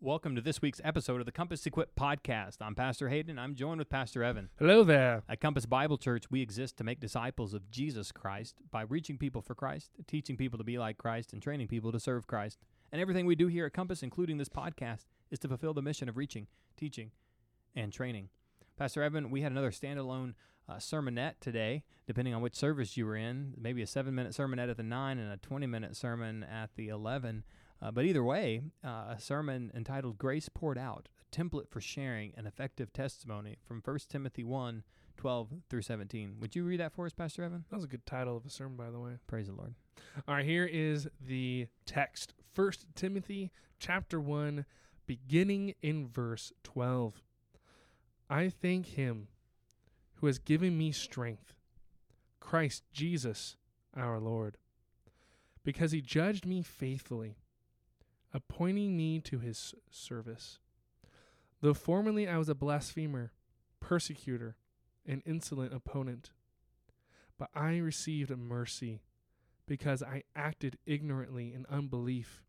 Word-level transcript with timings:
Welcome 0.00 0.36
to 0.36 0.40
this 0.40 0.62
week's 0.62 0.80
episode 0.84 1.18
of 1.18 1.26
the 1.26 1.32
Compass 1.32 1.66
Equip 1.66 1.96
podcast. 1.96 2.58
I'm 2.60 2.76
Pastor 2.76 3.08
Hayden. 3.08 3.36
I'm 3.36 3.56
joined 3.56 3.80
with 3.80 3.88
Pastor 3.88 4.22
Evan. 4.22 4.48
Hello 4.56 4.84
there. 4.84 5.24
At 5.28 5.40
Compass 5.40 5.66
Bible 5.66 5.98
Church, 5.98 6.30
we 6.30 6.40
exist 6.40 6.76
to 6.76 6.84
make 6.84 7.00
disciples 7.00 7.52
of 7.52 7.68
Jesus 7.68 8.12
Christ 8.12 8.58
by 8.70 8.82
reaching 8.82 9.18
people 9.18 9.42
for 9.42 9.56
Christ, 9.56 9.90
teaching 10.06 10.36
people 10.36 10.56
to 10.56 10.62
be 10.62 10.78
like 10.78 10.98
Christ, 10.98 11.32
and 11.32 11.42
training 11.42 11.66
people 11.66 11.90
to 11.90 11.98
serve 11.98 12.28
Christ. 12.28 12.58
And 12.92 13.02
everything 13.02 13.26
we 13.26 13.34
do 13.34 13.48
here 13.48 13.66
at 13.66 13.72
Compass, 13.72 14.04
including 14.04 14.38
this 14.38 14.48
podcast, 14.48 15.06
is 15.32 15.40
to 15.40 15.48
fulfill 15.48 15.74
the 15.74 15.82
mission 15.82 16.08
of 16.08 16.16
reaching, 16.16 16.46
teaching, 16.76 17.10
and 17.74 17.92
training. 17.92 18.28
Pastor 18.76 19.02
Evan, 19.02 19.32
we 19.32 19.42
had 19.42 19.50
another 19.50 19.72
standalone 19.72 20.34
uh, 20.68 20.74
sermonette 20.76 21.40
today, 21.40 21.82
depending 22.06 22.34
on 22.34 22.40
which 22.40 22.54
service 22.54 22.96
you 22.96 23.04
were 23.04 23.16
in. 23.16 23.52
Maybe 23.60 23.82
a 23.82 23.86
seven 23.86 24.14
minute 24.14 24.32
sermonette 24.32 24.70
at 24.70 24.76
the 24.76 24.84
9 24.84 25.18
and 25.18 25.32
a 25.32 25.38
20 25.38 25.66
minute 25.66 25.96
sermon 25.96 26.44
at 26.44 26.70
the 26.76 26.86
11. 26.86 27.42
Uh, 27.80 27.90
but 27.90 28.04
either 28.04 28.24
way, 28.24 28.62
uh, 28.84 29.06
a 29.10 29.20
sermon 29.20 29.70
entitled 29.74 30.18
Grace 30.18 30.48
Poured 30.48 30.78
Out, 30.78 31.08
a 31.20 31.36
template 31.36 31.68
for 31.68 31.80
sharing 31.80 32.32
an 32.36 32.46
effective 32.46 32.92
testimony 32.92 33.56
from 33.66 33.80
1 33.84 33.98
Timothy 34.08 34.44
1 34.44 34.82
12 35.16 35.48
through 35.68 35.82
17. 35.82 36.36
Would 36.40 36.54
you 36.54 36.64
read 36.64 36.78
that 36.78 36.92
for 36.92 37.04
us, 37.04 37.12
Pastor 37.12 37.42
Evan? 37.42 37.64
That 37.68 37.76
was 37.76 37.84
a 37.84 37.88
good 37.88 38.06
title 38.06 38.36
of 38.36 38.46
a 38.46 38.50
sermon, 38.50 38.76
by 38.76 38.90
the 38.90 39.00
way. 39.00 39.18
Praise 39.26 39.48
the 39.48 39.52
Lord. 39.52 39.74
All 40.28 40.34
right, 40.36 40.44
here 40.44 40.64
is 40.64 41.08
the 41.20 41.66
text. 41.86 42.34
1 42.54 42.72
Timothy 42.94 43.50
chapter 43.80 44.20
1, 44.20 44.64
beginning 45.06 45.74
in 45.82 46.06
verse 46.06 46.52
12. 46.62 47.20
I 48.30 48.48
thank 48.48 48.86
him 48.86 49.26
who 50.14 50.28
has 50.28 50.38
given 50.38 50.78
me 50.78 50.92
strength, 50.92 51.54
Christ 52.38 52.84
Jesus 52.92 53.56
our 53.96 54.20
Lord, 54.20 54.56
because 55.64 55.90
he 55.92 56.00
judged 56.00 56.46
me 56.46 56.62
faithfully 56.62 57.36
appointing 58.32 58.96
me 58.96 59.20
to 59.20 59.38
his 59.38 59.74
service. 59.90 60.58
Though 61.60 61.74
formerly 61.74 62.28
I 62.28 62.38
was 62.38 62.48
a 62.48 62.54
blasphemer, 62.54 63.32
persecutor, 63.80 64.56
and 65.06 65.22
insolent 65.24 65.72
opponent, 65.72 66.30
but 67.38 67.50
I 67.54 67.78
received 67.78 68.30
mercy 68.36 69.00
because 69.66 70.02
I 70.02 70.24
acted 70.34 70.78
ignorantly 70.86 71.52
in 71.54 71.66
unbelief. 71.70 72.44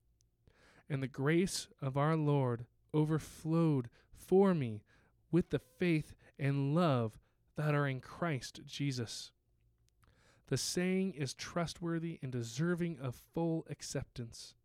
And 0.90 1.04
the 1.04 1.08
grace 1.08 1.68
of 1.82 1.98
our 1.98 2.16
Lord 2.16 2.66
overflowed 2.94 3.90
for 4.12 4.54
me 4.54 4.84
with 5.32 5.50
the 5.52 5.60
faith 5.60 6.16
and 6.38 6.74
love 6.74 7.20
that 7.56 7.76
are 7.76 7.88
in 7.88 8.02
Christ 8.02 8.62
Jesus. 8.66 9.32
The 10.48 10.58
saying 10.58 11.14
is 11.14 11.34
trustworthy 11.34 12.18
and 12.24 12.32
deserving 12.32 13.00
of 13.00 13.22
full 13.34 13.66
acceptance 13.70 14.56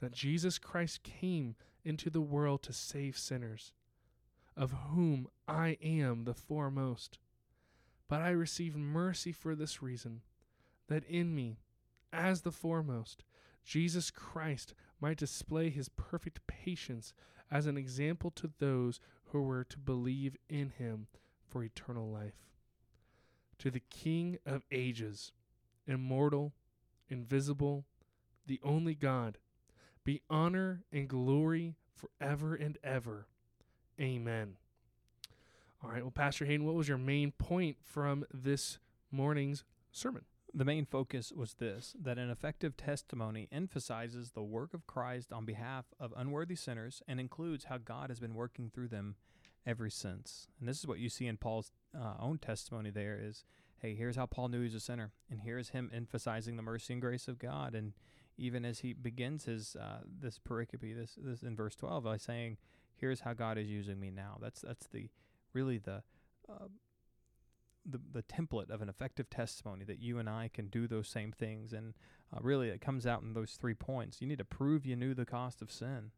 that 0.00 0.12
Jesus 0.12 0.58
Christ 0.58 1.02
came 1.02 1.54
into 1.84 2.10
the 2.10 2.20
world 2.20 2.62
to 2.64 2.72
save 2.72 3.16
sinners, 3.16 3.72
of 4.56 4.72
whom 4.90 5.28
I 5.46 5.78
am 5.82 6.24
the 6.24 6.34
foremost. 6.34 7.18
But 8.08 8.20
I 8.20 8.30
received 8.30 8.76
mercy 8.76 9.32
for 9.32 9.54
this 9.54 9.82
reason, 9.82 10.22
that 10.88 11.04
in 11.04 11.34
me, 11.34 11.58
as 12.12 12.42
the 12.42 12.50
foremost, 12.50 13.22
Jesus 13.64 14.10
Christ 14.10 14.74
might 15.00 15.16
display 15.16 15.70
his 15.70 15.88
perfect 15.88 16.46
patience 16.46 17.12
as 17.50 17.66
an 17.66 17.76
example 17.76 18.30
to 18.32 18.50
those 18.58 19.00
who 19.26 19.42
were 19.42 19.64
to 19.64 19.78
believe 19.78 20.36
in 20.48 20.70
him 20.70 21.06
for 21.46 21.62
eternal 21.62 22.10
life. 22.10 22.46
To 23.58 23.70
the 23.70 23.82
King 23.90 24.38
of 24.44 24.64
ages, 24.72 25.32
immortal, 25.86 26.52
invisible, 27.08 27.84
the 28.46 28.60
only 28.64 28.94
God, 28.94 29.38
be 30.04 30.22
honor 30.30 30.84
and 30.92 31.08
glory 31.08 31.76
forever 31.94 32.54
and 32.54 32.78
ever. 32.82 33.26
Amen. 34.00 34.54
All 35.82 35.90
right, 35.90 36.02
well, 36.02 36.10
Pastor 36.10 36.44
Hayden, 36.44 36.66
what 36.66 36.74
was 36.74 36.88
your 36.88 36.98
main 36.98 37.32
point 37.32 37.76
from 37.82 38.24
this 38.32 38.78
morning's 39.10 39.64
sermon? 39.90 40.24
The 40.52 40.64
main 40.64 40.84
focus 40.84 41.32
was 41.32 41.54
this 41.54 41.94
that 42.02 42.18
an 42.18 42.28
effective 42.28 42.76
testimony 42.76 43.48
emphasizes 43.52 44.32
the 44.32 44.42
work 44.42 44.74
of 44.74 44.86
Christ 44.86 45.32
on 45.32 45.44
behalf 45.44 45.86
of 45.98 46.12
unworthy 46.16 46.56
sinners 46.56 47.02
and 47.06 47.20
includes 47.20 47.64
how 47.64 47.78
God 47.78 48.10
has 48.10 48.18
been 48.18 48.34
working 48.34 48.68
through 48.68 48.88
them 48.88 49.14
ever 49.64 49.88
since. 49.88 50.48
And 50.58 50.68
this 50.68 50.78
is 50.78 50.86
what 50.86 50.98
you 50.98 51.08
see 51.08 51.26
in 51.26 51.36
Paul's 51.36 51.72
uh, 51.94 52.14
own 52.18 52.38
testimony 52.38 52.90
there 52.90 53.18
is 53.22 53.44
hey, 53.80 53.94
here's 53.94 54.16
how 54.16 54.26
Paul 54.26 54.48
knew 54.48 54.58
he 54.58 54.64
was 54.64 54.74
a 54.74 54.80
sinner, 54.80 55.10
and 55.30 55.40
here's 55.40 55.70
him 55.70 55.90
emphasizing 55.94 56.56
the 56.56 56.62
mercy 56.62 56.92
and 56.92 57.00
grace 57.00 57.28
of 57.28 57.38
God. 57.38 57.74
And 57.74 57.94
even 58.40 58.64
as 58.64 58.80
he 58.80 58.92
begins 58.92 59.44
his 59.44 59.76
uh, 59.76 60.00
this 60.20 60.38
pericope, 60.38 60.96
this 60.96 61.18
this 61.22 61.42
in 61.42 61.54
verse 61.54 61.76
twelve, 61.76 62.04
by 62.04 62.16
saying, 62.16 62.56
"Here's 62.96 63.20
how 63.20 63.34
God 63.34 63.58
is 63.58 63.68
using 63.68 64.00
me 64.00 64.10
now." 64.10 64.38
That's 64.40 64.62
that's 64.62 64.86
the 64.88 65.10
really 65.52 65.78
the 65.78 66.02
uh, 66.48 66.68
the 67.84 68.00
the 68.12 68.22
template 68.22 68.70
of 68.70 68.82
an 68.82 68.88
effective 68.88 69.28
testimony 69.28 69.84
that 69.84 70.00
you 70.00 70.18
and 70.18 70.28
I 70.28 70.50
can 70.52 70.68
do 70.68 70.88
those 70.88 71.08
same 71.08 71.32
things, 71.32 71.72
and 71.72 71.94
uh, 72.34 72.38
really 72.40 72.70
it 72.70 72.80
comes 72.80 73.06
out 73.06 73.22
in 73.22 73.34
those 73.34 73.52
three 73.52 73.74
points. 73.74 74.20
You 74.20 74.26
need 74.26 74.38
to 74.38 74.44
prove 74.44 74.86
you 74.86 74.96
knew 74.96 75.14
the 75.14 75.26
cost 75.26 75.60
of 75.60 75.70
sin. 75.70 76.10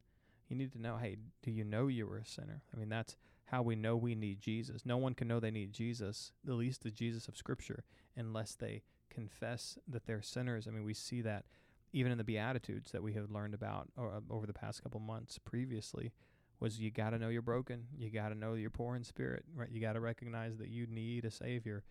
You 0.49 0.57
need 0.57 0.73
to 0.73 0.81
know, 0.81 0.99
hey, 0.99 1.17
do 1.43 1.51
you 1.51 1.65
know 1.65 1.87
you 1.87 2.07
were 2.07 2.19
a 2.19 2.27
sinner? 2.27 2.63
I 2.75 2.79
mean, 2.79 2.91
that's 2.91 3.17
how 3.47 3.63
we 3.63 3.75
know 3.75 3.97
we 3.97 4.15
need 4.15 4.41
Jesus. 4.41 4.85
No 4.85 4.99
one 4.99 5.15
can 5.15 5.27
know 5.27 5.41
they 5.41 5.51
need 5.51 5.73
Jesus, 5.73 6.33
the 6.45 6.53
least 6.55 6.83
the 6.83 6.91
Jesus 6.91 7.27
of 7.27 7.39
Scripture, 7.39 7.85
unless 8.17 8.55
they 8.55 8.83
confess 9.09 9.79
that 9.89 10.07
they're 10.07 10.21
sinners. 10.21 10.67
I 10.69 10.71
mean, 10.71 10.85
we 10.85 10.95
see 10.95 11.23
that 11.23 11.47
even 11.93 12.13
in 12.13 12.19
the 12.19 12.25
beatitudes 12.25 12.91
that 12.93 13.03
we 13.03 13.13
have 13.15 13.31
learned 13.31 13.55
about 13.55 13.89
uh, 13.99 14.21
over 14.31 14.47
the 14.47 14.53
past 14.53 14.83
couple 14.83 15.01
months 15.01 15.39
previously 15.39 16.13
was 16.61 16.79
you 16.79 16.91
got 16.91 17.11
to 17.11 17.19
know 17.19 17.29
you're 17.29 17.43
broken. 17.43 17.87
You 17.99 18.11
got 18.11 18.29
to 18.29 18.35
know 18.35 18.55
you're 18.55 18.71
poor 18.71 18.95
in 18.97 19.05
spirit 19.05 19.45
right? 19.55 19.69
You 19.71 19.81
got 19.81 19.95
to 19.95 20.01
recognize 20.01 20.59
that 20.59 20.69
you 20.69 20.87
need 20.87 21.25
a 21.25 21.31
savior. 21.31 21.85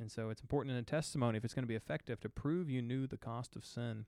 And 0.00 0.10
so 0.10 0.30
it's 0.30 0.40
important 0.40 0.72
in 0.72 0.78
a 0.78 0.82
testimony 0.82 1.38
if 1.38 1.44
it's 1.44 1.54
going 1.54 1.62
to 1.64 1.68
be 1.68 1.76
effective 1.76 2.20
to 2.20 2.28
prove 2.28 2.68
you 2.68 2.82
knew 2.82 3.06
the 3.06 3.16
cost 3.16 3.54
of 3.54 3.64
sin. 3.64 4.06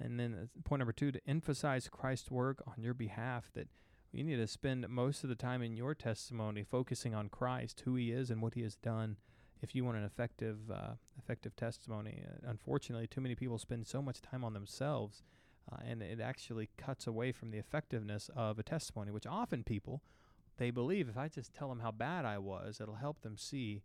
And 0.00 0.18
then 0.18 0.34
uh, 0.34 0.68
point 0.68 0.80
number 0.80 0.92
two 0.92 1.12
to 1.12 1.20
emphasize 1.26 1.88
christ's 1.88 2.30
work 2.30 2.62
on 2.66 2.82
your 2.82 2.94
behalf 2.94 3.50
that 3.54 3.68
you 4.10 4.24
need 4.24 4.36
to 4.36 4.46
spend 4.46 4.88
most 4.88 5.22
of 5.22 5.28
the 5.28 5.36
time 5.36 5.62
in 5.62 5.76
your 5.76 5.94
testimony 5.94 6.64
focusing 6.64 7.14
on 7.14 7.28
christ 7.28 7.82
who 7.84 7.94
he 7.94 8.10
is 8.10 8.30
and 8.30 8.42
what 8.42 8.54
he 8.54 8.62
has 8.62 8.74
done 8.74 9.16
if 9.62 9.74
you 9.74 9.84
want 9.84 9.96
an 9.96 10.04
effective 10.04 10.70
uh, 10.70 10.94
effective 11.18 11.56
testimony. 11.56 12.22
Uh, 12.26 12.48
unfortunately, 12.50 13.06
too 13.06 13.20
many 13.20 13.34
people 13.34 13.58
spend 13.58 13.86
so 13.86 14.02
much 14.02 14.20
time 14.20 14.44
on 14.44 14.52
themselves, 14.52 15.22
uh, 15.70 15.76
and 15.84 16.02
it 16.02 16.20
actually 16.20 16.68
cuts 16.76 17.06
away 17.06 17.32
from 17.32 17.50
the 17.50 17.58
effectiveness 17.58 18.30
of 18.36 18.58
a 18.58 18.62
testimony. 18.62 19.10
Which 19.10 19.26
often 19.26 19.64
people 19.64 20.02
they 20.56 20.70
believe 20.70 21.08
if 21.08 21.16
I 21.16 21.28
just 21.28 21.52
tell 21.52 21.68
them 21.68 21.80
how 21.80 21.90
bad 21.90 22.24
I 22.24 22.38
was, 22.38 22.80
it'll 22.80 22.96
help 22.96 23.22
them 23.22 23.36
see. 23.36 23.82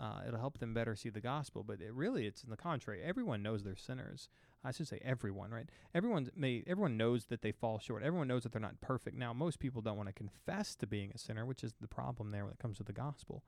Uh, 0.00 0.20
it'll 0.28 0.38
help 0.38 0.58
them 0.58 0.72
better 0.72 0.94
see 0.94 1.08
the 1.08 1.20
gospel, 1.20 1.64
but 1.64 1.80
it 1.80 1.92
really 1.92 2.26
it's 2.26 2.44
in 2.44 2.50
the 2.50 2.56
contrary. 2.56 3.02
Everyone 3.02 3.42
knows 3.42 3.64
they're 3.64 3.74
sinners. 3.74 4.28
I 4.64 4.70
should 4.70 4.86
say 4.86 5.00
everyone, 5.04 5.50
right? 5.50 5.68
Everyone 5.92 6.30
may 6.36 6.62
everyone 6.68 6.96
knows 6.96 7.26
that 7.26 7.42
they 7.42 7.50
fall 7.50 7.80
short. 7.80 8.04
Everyone 8.04 8.28
knows 8.28 8.44
that 8.44 8.52
they're 8.52 8.60
not 8.60 8.80
perfect. 8.80 9.16
Now, 9.16 9.32
most 9.32 9.58
people 9.58 9.82
don't 9.82 9.96
want 9.96 10.08
to 10.08 10.12
confess 10.12 10.76
to 10.76 10.86
being 10.86 11.10
a 11.12 11.18
sinner, 11.18 11.44
which 11.44 11.64
is 11.64 11.74
the 11.80 11.88
problem 11.88 12.30
there 12.30 12.44
when 12.44 12.52
it 12.52 12.60
comes 12.60 12.76
to 12.78 12.84
the 12.84 12.92
gospel. 12.92 13.42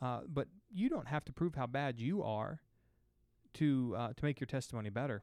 Uh, 0.00 0.20
but 0.28 0.48
you 0.70 0.88
don't 0.88 1.08
have 1.08 1.24
to 1.24 1.32
prove 1.32 1.54
how 1.54 1.66
bad 1.66 1.98
you 1.98 2.22
are 2.22 2.60
to 3.54 3.94
uh, 3.96 4.12
to 4.12 4.24
make 4.24 4.40
your 4.40 4.46
testimony 4.46 4.90
better. 4.90 5.22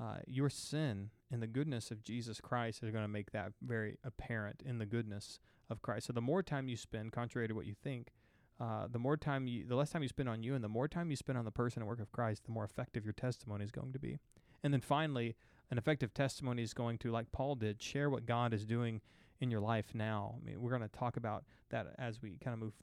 Uh, 0.00 0.16
your 0.26 0.50
sin 0.50 1.10
and 1.30 1.42
the 1.42 1.46
goodness 1.46 1.90
of 1.90 2.02
Jesus 2.02 2.40
Christ 2.40 2.82
is 2.82 2.90
going 2.90 3.04
to 3.04 3.08
make 3.08 3.30
that 3.32 3.52
very 3.62 3.98
apparent 4.04 4.62
in 4.64 4.78
the 4.78 4.86
goodness 4.86 5.38
of 5.70 5.80
Christ. 5.80 6.06
So 6.06 6.12
the 6.12 6.20
more 6.20 6.42
time 6.42 6.68
you 6.68 6.76
spend, 6.76 7.12
contrary 7.12 7.48
to 7.48 7.54
what 7.54 7.66
you 7.66 7.74
think, 7.74 8.12
uh, 8.60 8.86
the 8.90 8.98
more 8.98 9.16
time 9.16 9.46
you, 9.46 9.66
the 9.66 9.76
less 9.76 9.90
time 9.90 10.02
you 10.02 10.08
spend 10.08 10.28
on 10.28 10.42
you, 10.42 10.54
and 10.54 10.62
the 10.62 10.68
more 10.68 10.88
time 10.88 11.10
you 11.10 11.16
spend 11.16 11.38
on 11.38 11.44
the 11.44 11.50
person 11.50 11.82
and 11.82 11.88
work 11.88 12.00
of 12.00 12.12
Christ, 12.12 12.44
the 12.44 12.52
more 12.52 12.64
effective 12.64 13.04
your 13.04 13.14
testimony 13.14 13.64
is 13.64 13.70
going 13.70 13.92
to 13.92 13.98
be. 13.98 14.18
And 14.62 14.72
then 14.72 14.80
finally, 14.80 15.36
an 15.70 15.78
effective 15.78 16.12
testimony 16.12 16.62
is 16.62 16.74
going 16.74 16.98
to, 16.98 17.10
like 17.10 17.32
Paul 17.32 17.54
did, 17.54 17.82
share 17.82 18.10
what 18.10 18.26
God 18.26 18.52
is 18.52 18.64
doing 18.64 19.00
in 19.40 19.50
your 19.50 19.60
life 19.60 19.94
now. 19.94 20.36
I 20.40 20.44
mean, 20.44 20.60
we're 20.60 20.70
going 20.70 20.82
to 20.82 20.88
talk 20.88 21.16
about 21.16 21.44
that 21.70 21.86
as 21.98 22.20
we 22.20 22.38
kind 22.42 22.54
of 22.54 22.60
move 22.60 22.74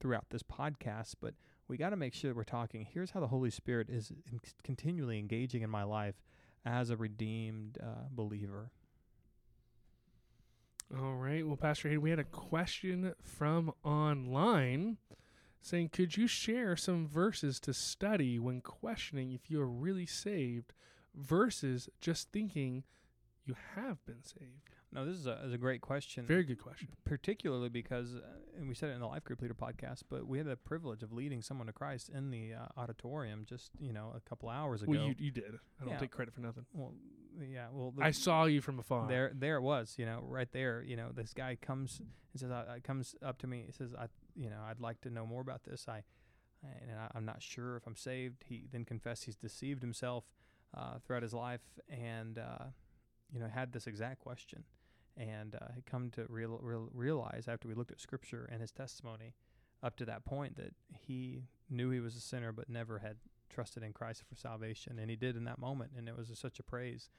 throughout 0.00 0.30
this 0.30 0.42
podcast, 0.42 1.14
but 1.20 1.34
we 1.66 1.76
got 1.76 1.90
to 1.90 1.96
make 1.96 2.14
sure 2.14 2.30
that 2.30 2.36
we're 2.36 2.44
talking. 2.44 2.86
Here's 2.90 3.10
how 3.10 3.20
the 3.20 3.28
Holy 3.28 3.50
Spirit 3.50 3.88
is 3.90 4.10
in 4.30 4.40
continually 4.62 5.18
engaging 5.18 5.62
in 5.62 5.70
my 5.70 5.82
life 5.82 6.22
as 6.64 6.90
a 6.90 6.96
redeemed 6.96 7.78
uh, 7.82 8.06
believer. 8.10 8.70
All 10.96 11.14
right. 11.14 11.46
Well, 11.46 11.56
Pastor 11.56 11.88
Hayden, 11.88 12.02
we 12.02 12.10
had 12.10 12.18
a 12.18 12.24
question 12.24 13.12
from 13.22 13.72
online 13.84 14.96
saying, 15.60 15.90
Could 15.90 16.16
you 16.16 16.26
share 16.26 16.76
some 16.76 17.06
verses 17.06 17.60
to 17.60 17.74
study 17.74 18.38
when 18.38 18.62
questioning 18.62 19.32
if 19.32 19.50
you 19.50 19.60
are 19.60 19.68
really 19.68 20.06
saved 20.06 20.72
versus 21.14 21.90
just 22.00 22.32
thinking 22.32 22.84
you 23.44 23.54
have 23.74 24.04
been 24.06 24.24
saved? 24.24 24.77
No, 24.92 25.04
this 25.04 25.16
is 25.16 25.26
a, 25.26 25.38
is 25.44 25.52
a 25.52 25.58
great 25.58 25.80
question. 25.82 26.24
Very 26.26 26.44
good 26.44 26.58
question. 26.62 26.88
Particularly 27.04 27.68
because, 27.68 28.14
uh, 28.14 28.20
and 28.56 28.68
we 28.68 28.74
said 28.74 28.88
it 28.88 28.94
in 28.94 29.00
the 29.00 29.06
Life 29.06 29.22
Group 29.24 29.42
Leader 29.42 29.54
podcast, 29.54 30.02
but 30.08 30.26
we 30.26 30.38
had 30.38 30.46
the 30.46 30.56
privilege 30.56 31.02
of 31.02 31.12
leading 31.12 31.42
someone 31.42 31.66
to 31.66 31.72
Christ 31.74 32.08
in 32.08 32.30
the 32.30 32.54
uh, 32.54 32.80
auditorium 32.80 33.44
just, 33.46 33.70
you 33.78 33.92
know, 33.92 34.12
a 34.16 34.20
couple 34.26 34.48
hours 34.48 34.82
ago. 34.82 34.92
Well, 34.92 35.02
you, 35.08 35.14
you 35.18 35.30
did. 35.30 35.44
I 35.80 35.84
don't 35.84 35.92
Yeah. 35.94 35.98
take 35.98 36.10
credit 36.10 36.32
for 36.32 36.40
nothing. 36.40 36.64
Well, 36.72 36.94
yeah. 37.40 37.66
Well, 37.70 37.92
the, 37.96 38.02
I 38.02 38.12
saw 38.12 38.44
you 38.46 38.62
from 38.62 38.78
afar. 38.78 39.06
there 39.08 39.30
there 39.34 39.56
it 39.56 39.62
was. 39.62 39.94
You 39.98 40.06
know, 40.06 40.24
right 40.26 40.50
there. 40.52 40.82
You 40.82 40.96
know, 40.96 41.10
this 41.14 41.34
guy 41.34 41.56
comes 41.60 42.00
and 42.00 42.40
says, 42.40 42.50
I, 42.50 42.76
I 42.76 42.80
comes 42.80 43.14
up 43.22 43.38
to 43.40 43.46
me. 43.46 43.64
He 43.66 43.72
says, 43.72 43.90
I, 43.96 44.06
you 44.34 44.48
know, 44.48 44.60
I'd 44.68 44.80
like 44.80 45.00
to 45.02 45.10
know 45.10 45.26
more 45.26 45.42
about 45.42 45.64
this. 45.64 45.86
I, 45.86 46.02
and 46.62 46.98
I, 46.98 47.08
I'm 47.14 47.26
not 47.26 47.42
sure 47.42 47.76
if 47.76 47.86
I'm 47.86 47.94
saved. 47.96 48.44
He 48.48 48.64
then 48.72 48.84
confessed 48.86 49.26
he's 49.26 49.36
deceived 49.36 49.82
himself 49.82 50.24
uh, 50.76 50.94
throughout 51.06 51.22
his 51.22 51.34
life, 51.34 51.60
and 51.90 52.38
uh, 52.38 52.64
you 53.32 53.38
know, 53.38 53.46
had 53.48 53.72
this 53.72 53.86
exact 53.86 54.20
question, 54.20 54.64
and 55.18 55.54
uh, 55.54 55.72
had 55.74 55.84
come 55.84 56.10
to 56.10 56.24
real, 56.28 56.58
real, 56.62 56.88
realize 56.94 57.48
after 57.48 57.68
we 57.68 57.74
looked 57.74 57.90
at 57.90 58.00
scripture 58.00 58.48
and 58.50 58.60
his 58.60 58.70
testimony 58.70 59.34
up 59.82 59.96
to 59.96 60.04
that 60.06 60.24
point 60.24 60.56
that 60.56 60.74
he 61.06 61.42
knew 61.68 61.90
he 61.90 62.00
was 62.00 62.16
a 62.16 62.20
sinner, 62.20 62.52
but 62.52 62.68
never 62.68 62.98
had 62.98 63.16
trusted 63.48 63.82
in 63.82 63.92
Christ 63.92 64.22
for 64.28 64.34
salvation, 64.34 64.98
and 64.98 65.10
he 65.10 65.16
did 65.16 65.36
in 65.36 65.44
that 65.44 65.58
moment, 65.58 65.92
and 65.96 66.08
it 66.08 66.16
was 66.16 66.30
such 66.34 66.58
a 66.58 66.62
praise. 66.62 67.10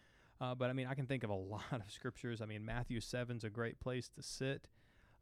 Uh, 0.42 0.56
but 0.56 0.69
I 0.69 0.74
mean, 0.74 0.88
I 0.88 0.94
can 0.94 1.06
think 1.06 1.24
of 1.24 1.30
a 1.30 1.36
lot 1.36 1.63
of 1.72 1.90
scriptures. 1.90 2.42
I 2.42 2.46
mean, 2.46 2.66
Matthew 2.66 3.01
seven's 3.01 3.44
a 3.44 3.50
great 3.50 3.80
place 3.80 4.10
to 4.16 4.24
sit. 4.24 4.68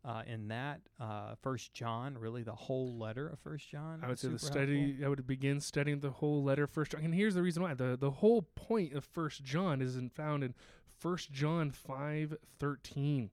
Uh, 0.06 0.22
in 0.26 0.48
that, 0.48 0.80
uh, 1.02 1.34
First 1.42 1.74
John, 1.74 2.18
really 2.18 2.44
the 2.44 2.56
whole 2.56 2.98
letter 2.98 3.28
of 3.28 3.40
First 3.40 3.70
John. 3.70 4.00
I 4.04 4.08
would 4.08 4.20
say 4.20 4.30
the 4.30 4.40
study. 4.40 4.90
helpful. 4.92 5.06
I 5.06 5.10
would 5.10 5.28
begin 5.28 5.60
studying 5.60 6.00
the 6.00 6.12
whole 6.12 6.44
letter 6.44 6.64
of 6.64 6.70
First 6.72 6.92
John, 6.92 7.04
and 7.04 7.14
here's 7.14 7.34
the 7.34 7.42
reason 7.42 7.64
why. 7.64 7.74
the 7.74 7.98
The 8.00 8.12
whole 8.12 8.44
point 8.56 8.94
of 8.94 9.04
First 9.04 9.44
John 9.44 9.82
isn't 9.82 10.14
found 10.14 10.44
in 10.44 10.54
First 10.98 11.32
John 11.32 11.72
five 11.72 12.36
thirteen. 12.60 13.30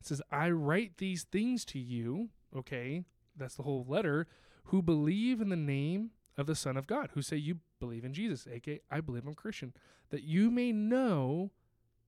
It 0.00 0.06
says, 0.06 0.22
"I 0.30 0.50
write 0.50 0.98
these 0.98 1.24
things 1.24 1.64
to 1.66 1.78
you." 1.78 2.30
Okay, 2.54 3.04
that's 3.36 3.54
the 3.56 3.62
whole 3.64 3.84
letter. 3.88 4.26
Who 4.64 4.82
believe 4.82 5.40
in 5.40 5.48
the 5.48 5.56
name 5.56 6.10
of 6.36 6.46
the 6.46 6.54
Son 6.54 6.76
of 6.76 6.86
God? 6.86 7.10
Who 7.14 7.22
say 7.22 7.36
you 7.36 7.60
believe 7.80 8.04
in 8.04 8.12
Jesus? 8.14 8.46
aka 8.50 8.80
I 8.90 9.00
believe 9.00 9.26
I'm 9.26 9.34
Christian. 9.34 9.72
That 10.10 10.22
you 10.22 10.50
may 10.50 10.72
know 10.72 11.50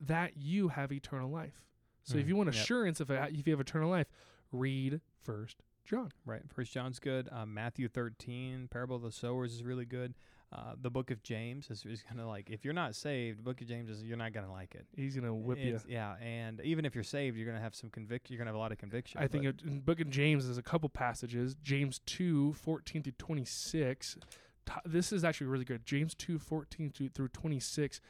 that 0.00 0.36
you 0.36 0.68
have 0.68 0.92
eternal 0.92 1.30
life. 1.30 1.64
So 2.04 2.16
if 2.16 2.26
Mm, 2.26 2.28
you 2.28 2.36
want 2.36 2.46
yep. 2.52 2.62
assurance 2.62 3.00
of 3.00 3.10
if 3.10 3.46
you 3.46 3.52
have 3.52 3.60
eternal 3.60 3.90
life, 3.90 4.06
read 4.52 5.00
First 5.22 5.62
John. 5.84 6.10
Right. 6.24 6.42
First 6.48 6.72
John's 6.72 6.98
good. 6.98 7.28
Uh, 7.30 7.44
Matthew 7.46 7.88
13, 7.88 8.68
Parable 8.68 8.96
of 8.96 9.02
the 9.02 9.12
Sowers 9.12 9.52
is 9.54 9.64
really 9.64 9.84
good. 9.84 10.14
Uh, 10.50 10.72
the 10.80 10.88
book 10.90 11.10
of 11.10 11.22
James 11.22 11.68
is, 11.70 11.84
is 11.84 12.02
kind 12.02 12.18
of 12.20 12.26
like, 12.26 12.48
if 12.48 12.64
you're 12.64 12.72
not 12.72 12.94
saved, 12.94 13.38
the 13.38 13.42
book 13.42 13.60
of 13.60 13.66
James 13.68 13.90
is, 13.90 14.02
you're 14.02 14.16
not 14.16 14.32
going 14.32 14.46
to 14.46 14.50
like 14.52 14.74
it. 14.74 14.86
He's 14.96 15.14
gonna 15.14 15.34
whip 15.34 15.58
you. 15.58 15.78
Yeah. 15.86 16.14
And 16.22 16.58
even 16.62 16.86
if 16.86 16.94
you're 16.94 17.04
saved, 17.04 17.36
you're 17.36 17.44
going 17.44 17.58
to 17.58 17.62
have 17.62 17.74
some 17.74 17.90
conviction. 17.90 18.32
You're 18.32 18.38
going 18.38 18.46
to 18.46 18.52
have 18.52 18.56
a 18.56 18.58
lot 18.58 18.72
of 18.72 18.78
conviction. 18.78 19.20
I 19.20 19.26
think 19.26 19.44
but- 19.44 19.56
it, 19.56 19.62
in 19.66 19.74
the 19.76 19.82
book 19.82 20.00
of 20.00 20.08
James 20.08 20.46
there's 20.46 20.56
a 20.56 20.62
couple 20.62 20.88
passages. 20.88 21.54
James 21.62 22.00
2, 22.06 22.54
14 22.54 23.02
through 23.02 23.12
26. 23.18 24.16
Ta- 24.64 24.80
This 24.86 25.12
is 25.12 25.22
actually 25.22 25.48
really 25.48 25.66
good. 25.66 25.84
James 25.84 26.14
2, 26.14 26.38
14 26.38 26.90
to, 26.92 27.08
through 27.10 27.28
26, 27.28 28.00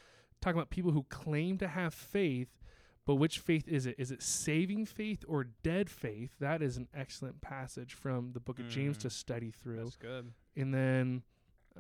talking 0.41 0.59
about 0.59 0.71
people 0.71 0.93
who 0.93 1.05
claim 1.09 1.59
to 1.59 1.67
have 1.67 1.93
faith, 1.93 2.49
but 3.05 3.17
which 3.17 3.41
faith 3.41 3.67
is 3.67 3.85
it? 3.87 3.97
Is 3.99 4.13
it 4.13 4.23
saving 4.23 4.87
faith 4.87 5.25
or 5.27 5.43
dead 5.65 5.91
faith? 5.91 6.31
That 6.39 6.63
is 6.63 6.77
an 6.77 6.87
excellent 6.95 7.41
passage 7.41 7.95
from 7.95 8.31
the 8.33 8.39
book 8.41 8.61
of 8.61 8.69
James 8.69 8.97
Mm. 8.99 9.01
to 9.01 9.11
study 9.11 9.51
through. 9.51 9.79
that's 9.79 9.97
good. 9.97 10.31
And 10.57 10.73
then 10.73 11.23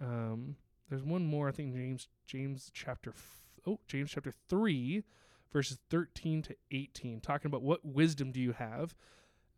um, 0.02 0.56
there's 0.88 1.02
one 1.02 1.26
more. 1.26 1.48
I 1.48 1.52
think 1.52 1.74
James 1.74 2.08
James 2.26 2.70
chapter 2.72 3.10
f- 3.10 3.42
oh 3.66 3.80
James 3.86 4.10
chapter 4.10 4.32
three, 4.48 5.04
verses 5.52 5.78
thirteen 5.90 6.42
to 6.42 6.56
eighteen, 6.70 7.20
talking 7.20 7.48
about 7.48 7.62
what 7.62 7.84
wisdom 7.84 8.32
do 8.32 8.40
you 8.40 8.52
have 8.52 8.94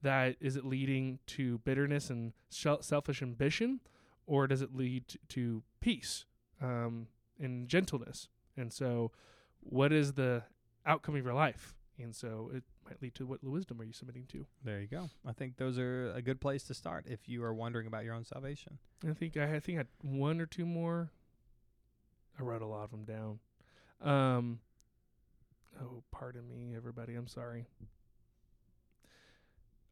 that 0.03 0.37
is 0.41 0.57
it 0.57 0.65
leading 0.65 1.19
to 1.27 1.59
bitterness 1.59 2.11
and 2.11 2.33
selfish 2.49 3.23
ambition, 3.23 3.81
or 4.27 4.47
does 4.47 4.63
it 4.63 4.75
lead 4.75 5.05
to 5.29 5.63
peace 5.81 6.25
um, 6.63 7.09
and 7.39 7.69
gentleness? 7.69 8.29
And 8.57 8.73
so, 8.73 9.13
what 9.61 9.93
is 9.93 10.15
the 10.15 10.45
outcome 10.87 11.17
of 11.17 11.25
your 11.25 11.35
life? 11.35 11.75
And 11.99 12.15
so, 12.15 12.51
it 12.55 12.65
lead 13.01 13.15
to 13.17 13.27
what 13.27 13.43
wisdom 13.43 13.81
are 13.81 13.85
you 13.85 13.93
submitting 13.93 14.27
to? 14.33 14.47
There 14.65 14.81
you 14.81 14.87
go. 14.87 15.11
I 15.27 15.33
think 15.33 15.57
those 15.57 15.79
are 15.79 16.13
a 16.13 16.23
good 16.23 16.41
place 16.41 16.63
to 16.65 16.75
start 16.75 17.07
if 17.09 17.29
you 17.29 17.45
are 17.45 17.55
wondering 17.55 17.87
about 17.87 18.05
your 18.05 18.15
own 18.15 18.25
salvation. 18.25 18.79
I 19.09 19.13
think 19.13 19.37
I, 19.37 19.55
I 19.57 19.61
think 19.61 19.77
I 19.77 19.81
had 19.81 19.89
one 20.03 20.41
or 20.41 20.47
two 20.47 20.67
more. 20.67 21.11
I 22.39 22.43
wrote 22.43 22.63
a 22.63 22.67
lot 22.67 22.85
of 22.85 22.91
them 22.91 23.05
down. 23.05 23.39
Um, 24.03 24.61
oh, 25.81 26.03
pardon 26.11 26.49
me, 26.49 26.75
everybody. 26.75 27.15
I'm 27.15 27.29
sorry. 27.29 27.67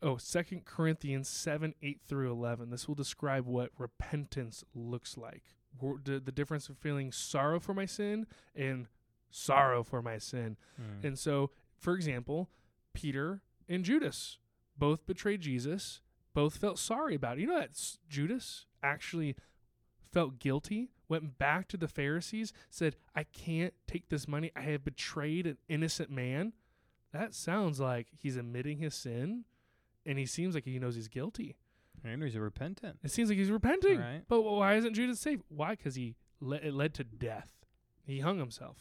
Oh, 0.00 0.16
Second 0.16 0.64
Corinthians 0.64 1.28
seven 1.28 1.74
eight 1.82 2.00
through 2.06 2.30
eleven. 2.30 2.70
This 2.70 2.86
will 2.86 2.94
describe 2.94 3.46
what 3.46 3.70
repentance 3.76 4.64
looks 4.74 5.18
like. 5.18 5.42
The, 5.80 6.18
the 6.18 6.32
difference 6.32 6.68
of 6.68 6.78
feeling 6.78 7.12
sorrow 7.12 7.60
for 7.60 7.74
my 7.74 7.86
sin 7.86 8.26
and 8.56 8.86
sorrow 9.30 9.82
for 9.82 10.00
my 10.00 10.18
sin. 10.18 10.56
Mm. 10.80 11.04
And 11.04 11.18
so, 11.18 11.50
for 11.76 11.94
example, 11.94 12.48
Peter 12.94 13.42
and 13.68 13.84
Judas 13.84 14.38
both 14.76 15.06
betrayed 15.06 15.40
Jesus, 15.40 16.00
both 16.34 16.56
felt 16.56 16.78
sorry 16.78 17.14
about 17.14 17.38
it. 17.38 17.42
You 17.42 17.46
know 17.48 17.58
that 17.58 17.70
Judas 18.08 18.66
actually 18.82 19.34
felt 20.12 20.38
guilty, 20.38 20.90
went 21.08 21.38
back 21.38 21.68
to 21.68 21.76
the 21.76 21.88
Pharisees, 21.88 22.52
said, 22.70 22.96
I 23.14 23.24
can't 23.24 23.74
take 23.86 24.08
this 24.08 24.26
money. 24.28 24.50
I 24.56 24.62
have 24.62 24.84
betrayed 24.84 25.46
an 25.46 25.58
innocent 25.68 26.10
man. 26.10 26.52
That 27.12 27.34
sounds 27.34 27.80
like 27.80 28.08
he's 28.16 28.36
admitting 28.36 28.78
his 28.78 28.94
sin 28.94 29.44
and 30.06 30.18
he 30.18 30.26
seems 30.26 30.54
like 30.54 30.64
he 30.64 30.78
knows 30.78 30.94
he's 30.94 31.08
guilty. 31.08 31.56
and 32.04 32.22
he's 32.22 32.36
a 32.36 32.40
repentant. 32.40 32.98
It 33.02 33.10
seems 33.10 33.28
like 33.28 33.38
he's 33.38 33.50
repenting. 33.50 33.98
Right. 33.98 34.22
But 34.28 34.42
why 34.42 34.74
isn't 34.76 34.94
Judas 34.94 35.18
saved? 35.20 35.42
Why? 35.48 35.70
Because 35.70 35.96
he 35.96 36.14
le- 36.40 36.56
it 36.56 36.72
led 36.74 36.94
to 36.94 37.04
death. 37.04 37.50
He 38.06 38.20
hung 38.20 38.38
himself. 38.38 38.76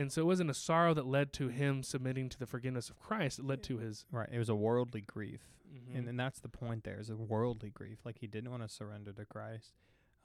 And 0.00 0.10
so 0.10 0.22
it 0.22 0.24
wasn't 0.24 0.48
a 0.48 0.54
sorrow 0.54 0.94
that 0.94 1.04
led 1.04 1.30
to 1.34 1.48
him 1.48 1.82
submitting 1.82 2.30
to 2.30 2.38
the 2.38 2.46
forgiveness 2.46 2.88
of 2.88 2.98
Christ. 2.98 3.38
It 3.38 3.44
led 3.44 3.62
to 3.64 3.76
his. 3.76 4.06
Right. 4.10 4.30
It 4.32 4.38
was 4.38 4.48
a 4.48 4.54
worldly 4.54 5.02
grief. 5.02 5.42
Mm-hmm. 5.70 5.98
And, 5.98 6.08
and 6.08 6.18
that's 6.18 6.40
the 6.40 6.48
point 6.48 6.84
there 6.84 6.98
is 6.98 7.10
a 7.10 7.16
worldly 7.16 7.68
grief. 7.68 7.98
Like 8.02 8.16
he 8.18 8.26
didn't 8.26 8.50
want 8.50 8.62
to 8.62 8.68
surrender 8.68 9.12
to 9.12 9.26
Christ. 9.26 9.74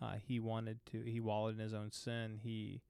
Uh, 0.01 0.13
he 0.25 0.39
wanted 0.39 0.79
to, 0.91 1.01
he 1.01 1.19
wallowed 1.19 1.55
in 1.55 1.59
his 1.59 1.73
own 1.73 1.91
sin. 1.91 2.39
He, 2.41 2.83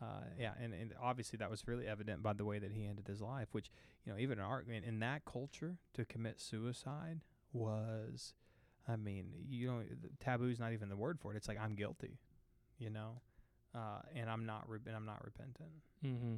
uh, 0.00 0.26
yeah, 0.38 0.52
and, 0.62 0.72
and 0.72 0.94
obviously 1.02 1.38
that 1.38 1.50
was 1.50 1.66
really 1.66 1.88
evident 1.88 2.22
by 2.22 2.34
the 2.34 2.44
way 2.44 2.60
that 2.60 2.70
he 2.70 2.86
ended 2.86 3.08
his 3.08 3.20
life, 3.20 3.48
which, 3.50 3.72
you 4.06 4.12
know, 4.12 4.18
even 4.20 4.38
in 4.38 4.44
our, 4.44 4.60
in, 4.60 4.84
in 4.84 5.00
that 5.00 5.24
culture, 5.24 5.74
to 5.94 6.04
commit 6.04 6.40
suicide 6.40 7.18
was, 7.52 8.34
I 8.86 8.94
mean, 8.94 9.26
you 9.48 9.66
know, 9.66 9.80
the 9.80 10.10
taboo's 10.24 10.60
not 10.60 10.72
even 10.72 10.88
the 10.88 10.96
word 10.96 11.18
for 11.18 11.32
it. 11.32 11.36
It's 11.36 11.48
like, 11.48 11.58
I'm 11.60 11.74
guilty, 11.74 12.20
you 12.78 12.90
know, 12.90 13.22
uh, 13.78 14.00
and 14.14 14.28
I'm 14.28 14.44
not, 14.44 14.68
re- 14.68 14.78
and 14.86 14.96
I'm 14.96 15.06
not 15.06 15.24
repentant. 15.24 15.70
Mm-hmm. 16.04 16.36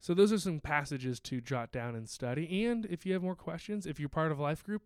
So 0.00 0.14
those 0.14 0.32
are 0.32 0.38
some 0.38 0.60
passages 0.60 1.18
to 1.20 1.40
jot 1.40 1.72
down 1.72 1.94
and 1.94 2.08
study. 2.08 2.66
And 2.66 2.84
if 2.86 3.06
you 3.06 3.14
have 3.14 3.22
more 3.22 3.34
questions, 3.34 3.86
if 3.86 3.98
you're 3.98 4.08
part 4.08 4.30
of 4.30 4.38
a 4.38 4.42
life 4.42 4.62
group, 4.62 4.82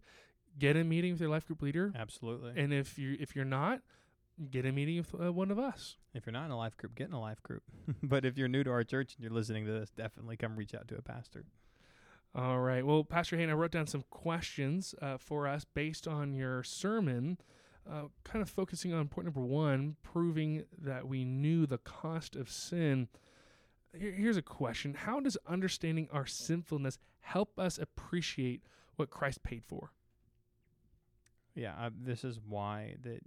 get 0.58 0.76
a 0.76 0.84
meeting 0.84 1.12
with 1.12 1.20
your 1.20 1.30
life 1.30 1.46
group 1.46 1.62
leader. 1.62 1.92
Absolutely. 1.96 2.52
And 2.56 2.72
if 2.72 2.98
you 2.98 3.16
if 3.18 3.34
you're 3.34 3.44
not, 3.44 3.80
get 4.50 4.64
a 4.64 4.72
meeting 4.72 4.98
with 4.98 5.20
uh, 5.20 5.32
one 5.32 5.50
of 5.50 5.58
us. 5.58 5.96
If 6.14 6.26
you're 6.26 6.32
not 6.32 6.46
in 6.46 6.50
a 6.50 6.56
life 6.56 6.76
group, 6.76 6.94
get 6.94 7.08
in 7.08 7.12
a 7.12 7.20
life 7.20 7.42
group. 7.42 7.62
but 8.02 8.24
if 8.24 8.38
you're 8.38 8.48
new 8.48 8.64
to 8.64 8.70
our 8.70 8.84
church 8.84 9.14
and 9.14 9.22
you're 9.22 9.32
listening 9.32 9.66
to 9.66 9.72
this, 9.72 9.90
definitely 9.90 10.36
come 10.36 10.56
reach 10.56 10.74
out 10.74 10.88
to 10.88 10.96
a 10.96 11.02
pastor. 11.02 11.44
All 12.34 12.60
right. 12.60 12.86
Well, 12.86 13.02
Pastor 13.02 13.36
Hayden, 13.36 13.50
I 13.50 13.54
wrote 13.54 13.72
down 13.72 13.88
some 13.88 14.04
questions 14.08 14.94
uh, 15.02 15.16
for 15.18 15.48
us 15.48 15.64
based 15.64 16.06
on 16.06 16.32
your 16.32 16.62
sermon, 16.62 17.38
uh, 17.88 18.04
kind 18.24 18.42
of 18.42 18.50
focusing 18.50 18.92
on 18.92 19.08
point 19.08 19.26
number 19.26 19.40
one, 19.40 19.96
proving 20.02 20.64
that 20.78 21.06
we 21.06 21.24
knew 21.24 21.66
the 21.66 21.78
cost 21.78 22.36
of 22.36 22.50
sin. 22.50 23.08
Here, 23.96 24.12
here's 24.12 24.36
a 24.36 24.42
question 24.42 24.94
How 24.94 25.20
does 25.20 25.36
understanding 25.46 26.08
our 26.12 26.26
sinfulness 26.26 26.98
help 27.20 27.58
us 27.58 27.78
appreciate 27.78 28.62
what 28.96 29.10
Christ 29.10 29.42
paid 29.42 29.64
for? 29.64 29.92
Yeah, 31.54 31.74
I, 31.76 31.90
this 31.92 32.24
is 32.24 32.38
why 32.46 32.96
that 33.02 33.20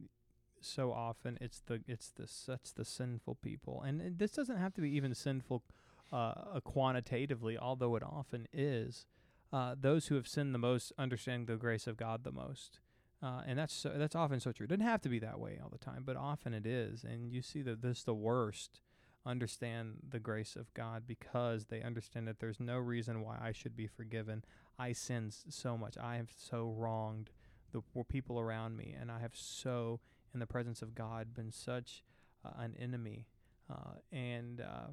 so 0.61 0.91
often 0.91 1.37
it's 1.41 1.59
the 1.59 1.81
it's 1.87 2.09
the 2.11 2.27
such 2.27 2.73
the 2.75 2.85
sinful 2.85 3.35
people, 3.35 3.81
and 3.81 4.17
this 4.17 4.31
doesn't 4.31 4.57
have 4.57 4.73
to 4.75 4.81
be 4.81 4.95
even 4.95 5.13
sinful 5.13 5.63
uh, 6.11 6.59
quantitatively, 6.63 7.57
although 7.57 7.95
it 7.95 8.03
often 8.03 8.47
is. 8.53 9.05
Uh, 9.51 9.75
those 9.79 10.07
who 10.07 10.15
have 10.15 10.27
sinned 10.27 10.53
the 10.53 10.59
most 10.59 10.91
understand 10.97 11.45
the 11.45 11.57
grace 11.57 11.85
of 11.85 11.97
God 11.97 12.23
the 12.23 12.31
most, 12.31 12.79
uh, 13.23 13.41
and 13.47 13.57
that's 13.57 13.73
so, 13.73 13.93
that's 13.95 14.15
often 14.15 14.39
so 14.39 14.51
true. 14.51 14.65
It 14.65 14.69
doesn't 14.69 14.85
have 14.85 15.01
to 15.01 15.09
be 15.09 15.19
that 15.19 15.39
way 15.39 15.57
all 15.63 15.69
the 15.69 15.77
time, 15.77 16.03
but 16.05 16.17
often 16.17 16.53
it 16.53 16.65
is. 16.65 17.03
And 17.03 17.31
you 17.31 17.41
see 17.41 17.61
that 17.61 17.81
this 17.81 18.03
the 18.03 18.13
worst 18.13 18.81
understand 19.25 19.99
the 20.09 20.19
grace 20.19 20.57
of 20.57 20.73
God 20.73 21.03
because 21.07 21.65
they 21.65 21.81
understand 21.81 22.27
that 22.27 22.39
there's 22.39 22.59
no 22.59 22.77
reason 22.77 23.21
why 23.21 23.37
I 23.41 23.53
should 23.53 23.77
be 23.77 23.87
forgiven. 23.87 24.43
I 24.77 24.91
sin 24.91 25.31
so 25.31 25.77
much. 25.77 25.97
I 25.97 26.17
have 26.17 26.31
so 26.35 26.73
wronged 26.77 27.29
the 27.71 27.81
people 28.03 28.39
around 28.39 28.75
me, 28.75 28.95
and 28.99 29.09
I 29.09 29.19
have 29.19 29.35
so, 29.35 30.01
in 30.33 30.39
the 30.39 30.45
presence 30.45 30.81
of 30.81 30.93
God, 30.93 31.33
been 31.33 31.51
such 31.51 32.03
uh, 32.45 32.49
an 32.59 32.75
enemy. 32.79 33.27
Uh, 33.71 33.99
and 34.11 34.59
uh, 34.61 34.91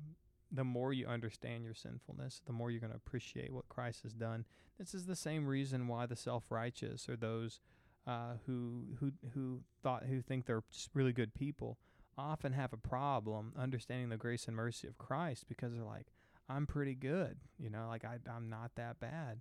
the 0.53 0.65
more 0.65 0.93
you 0.93 1.07
understand 1.07 1.65
your 1.65 1.75
sinfulness, 1.75 2.41
the 2.47 2.53
more 2.53 2.71
you're 2.71 2.81
going 2.81 2.93
to 2.93 2.97
appreciate 2.97 3.53
what 3.53 3.69
Christ 3.69 4.05
has 4.05 4.15
done. 4.15 4.45
This 4.79 4.95
is 4.95 5.07
the 5.07 5.17
same 5.17 5.47
reason 5.47 5.89
why 5.89 6.07
the 6.07 6.17
self-righteous 6.17 7.09
or 7.09 7.17
those 7.17 7.61
uh, 8.07 8.35
who 8.47 8.85
who 8.99 9.13
who 9.35 9.61
thought 9.83 10.05
who 10.05 10.23
think 10.23 10.47
they're 10.47 10.63
really 10.95 11.13
good 11.13 11.35
people 11.35 11.79
often 12.21 12.53
have 12.53 12.73
a 12.73 12.77
problem 12.77 13.53
understanding 13.57 14.09
the 14.09 14.17
grace 14.17 14.47
and 14.47 14.57
mercy 14.57 14.87
of 14.87 14.99
Christ 14.99 15.47
because 15.49 15.73
they're 15.73 15.83
like, 15.83 16.07
I'm 16.49 16.67
pretty 16.67 16.95
good, 16.95 17.39
you 17.59 17.71
know, 17.71 17.87
like 17.89 18.05
I, 18.05 18.19
I'm 18.31 18.51
not 18.51 18.73
that 18.77 19.01
bad. 19.01 19.41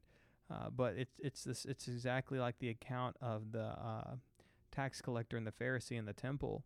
Uh, 0.51 0.69
but 0.75 0.95
it's 0.97 1.19
it's 1.19 1.43
this 1.43 1.65
it's 1.65 1.87
exactly 1.87 2.39
like 2.39 2.57
the 2.57 2.69
account 2.69 3.15
of 3.21 3.51
the 3.51 3.65
uh, 3.65 4.15
tax 4.71 4.99
collector 4.99 5.37
and 5.37 5.45
the 5.45 5.51
Pharisee 5.51 5.97
in 5.97 6.05
the 6.05 6.13
temple, 6.13 6.63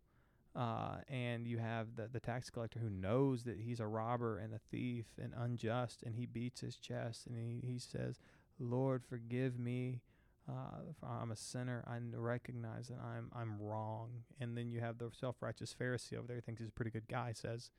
uh, 0.56 0.96
and 1.06 1.46
you 1.46 1.58
have 1.58 1.94
the 1.96 2.08
the 2.10 2.20
tax 2.20 2.48
collector 2.48 2.78
who 2.78 2.88
knows 2.88 3.42
that 3.42 3.60
he's 3.60 3.80
a 3.80 3.86
robber 3.86 4.38
and 4.38 4.54
a 4.54 4.60
thief 4.70 5.04
and 5.22 5.34
unjust, 5.36 6.02
and 6.02 6.14
he 6.14 6.24
beats 6.24 6.62
his 6.62 6.76
chest 6.76 7.26
and 7.26 7.36
he 7.36 7.60
he 7.66 7.78
says, 7.78 8.20
"Lord, 8.58 9.04
forgive 9.04 9.58
me." 9.58 10.00
Uh, 10.48 11.06
I'm 11.06 11.30
a 11.30 11.36
sinner. 11.36 11.84
I 11.86 11.98
recognize 12.16 12.88
that 12.88 12.98
I'm 13.02 13.30
I'm 13.34 13.58
wrong. 13.60 14.10
And 14.40 14.56
then 14.56 14.68
you 14.68 14.80
have 14.80 14.98
the 14.98 15.10
self-righteous 15.12 15.74
Pharisee 15.80 16.18
over 16.18 16.26
there, 16.26 16.36
who 16.36 16.42
thinks 16.42 16.60
he's 16.60 16.68
a 16.68 16.72
pretty 16.72 16.90
good 16.90 17.08
guy, 17.08 17.32
says, 17.32 17.70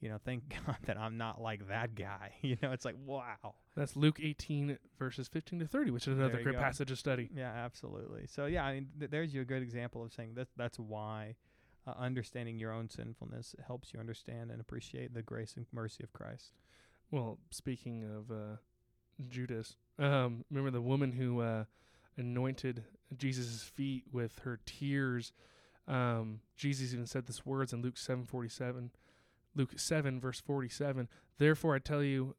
you 0.00 0.08
know, 0.08 0.18
thank 0.24 0.54
God 0.66 0.76
that 0.86 0.98
I'm 0.98 1.16
not 1.16 1.40
like 1.40 1.68
that 1.68 1.94
guy. 1.94 2.32
You 2.42 2.56
know, 2.62 2.72
it's 2.72 2.84
like, 2.84 2.96
wow. 3.04 3.54
That's 3.74 3.96
Luke 3.96 4.20
18 4.22 4.78
verses 4.98 5.28
15 5.28 5.60
to 5.60 5.66
30, 5.66 5.90
which 5.90 6.06
is 6.06 6.18
another 6.18 6.42
great 6.42 6.54
go. 6.54 6.60
passage 6.60 6.90
of 6.90 6.98
study. 6.98 7.30
Yeah, 7.34 7.50
absolutely. 7.50 8.26
So 8.28 8.46
yeah, 8.46 8.64
I 8.64 8.74
mean, 8.74 8.88
th- 8.98 9.10
there's 9.10 9.34
your 9.34 9.44
good 9.44 9.62
example 9.62 10.04
of 10.04 10.12
saying 10.12 10.34
that 10.34 10.48
that's 10.56 10.78
why 10.78 11.36
uh, 11.86 11.94
understanding 11.98 12.58
your 12.58 12.70
own 12.70 12.88
sinfulness 12.90 13.56
helps 13.66 13.92
you 13.92 13.98
understand 13.98 14.50
and 14.50 14.60
appreciate 14.60 15.14
the 15.14 15.22
grace 15.22 15.54
and 15.56 15.66
mercy 15.72 16.04
of 16.04 16.12
Christ. 16.12 16.52
Well, 17.10 17.38
speaking 17.50 18.04
of 18.04 18.30
uh, 18.30 18.56
Judas, 19.28 19.76
um, 19.98 20.44
remember 20.50 20.70
the 20.70 20.82
woman 20.82 21.12
who 21.12 21.40
uh, 21.40 21.64
anointed 22.16 22.84
Jesus' 23.16 23.62
feet 23.62 24.04
with 24.12 24.40
her 24.40 24.60
tears. 24.64 25.32
Um, 25.86 26.40
Jesus 26.56 26.92
even 26.92 27.06
said 27.06 27.26
this 27.26 27.44
words 27.44 27.72
in 27.72 27.82
Luke 27.82 27.96
7:47. 27.96 28.90
Luke 29.56 29.78
7 29.78 30.20
verse 30.20 30.40
47. 30.40 31.08
Therefore 31.38 31.74
I 31.74 31.78
tell 31.78 32.02
you 32.02 32.34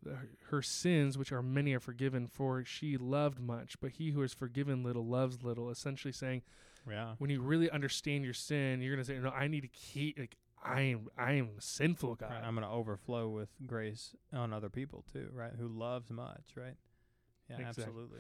her 0.50 0.62
sins 0.62 1.18
which 1.18 1.32
are 1.32 1.42
many 1.42 1.74
are 1.74 1.80
forgiven 1.80 2.28
for 2.28 2.64
she 2.66 2.98
loved 2.98 3.40
much, 3.40 3.80
but 3.80 3.94
he 3.94 4.12
who 4.12 4.22
is 4.22 4.34
forgiven 4.34 4.84
little 4.84 5.06
loves 5.06 5.44
little, 5.44 5.70
essentially 5.70 6.12
saying 6.12 6.42
yeah. 6.90 7.16
When 7.18 7.30
you 7.30 7.42
really 7.42 7.70
understand 7.72 8.26
your 8.26 8.36
sin, 8.36 8.80
you're 8.80 8.96
going 8.96 9.04
to 9.04 9.12
say, 9.12 9.18
"No, 9.18 9.30
I 9.30 9.48
need 9.48 9.62
to 9.62 9.68
keep 9.68 10.20
like 10.20 10.38
I 10.64 10.82
am 10.82 11.08
I 11.18 11.34
am 11.34 11.50
sinful 11.60 12.16
God. 12.16 12.32
Right, 12.32 12.44
I'm 12.44 12.56
going 12.56 12.68
to 12.68 12.74
overflow 12.74 13.30
with 13.30 13.50
grace 13.66 14.16
on 14.34 14.52
other 14.52 14.70
people 14.70 15.04
too, 15.12 15.30
right? 15.34 15.52
Who 15.58 15.68
loves 15.68 16.10
much, 16.10 16.54
right? 16.56 16.76
Yeah, 17.50 17.58
exactly. 17.58 17.84
absolutely. 17.84 18.20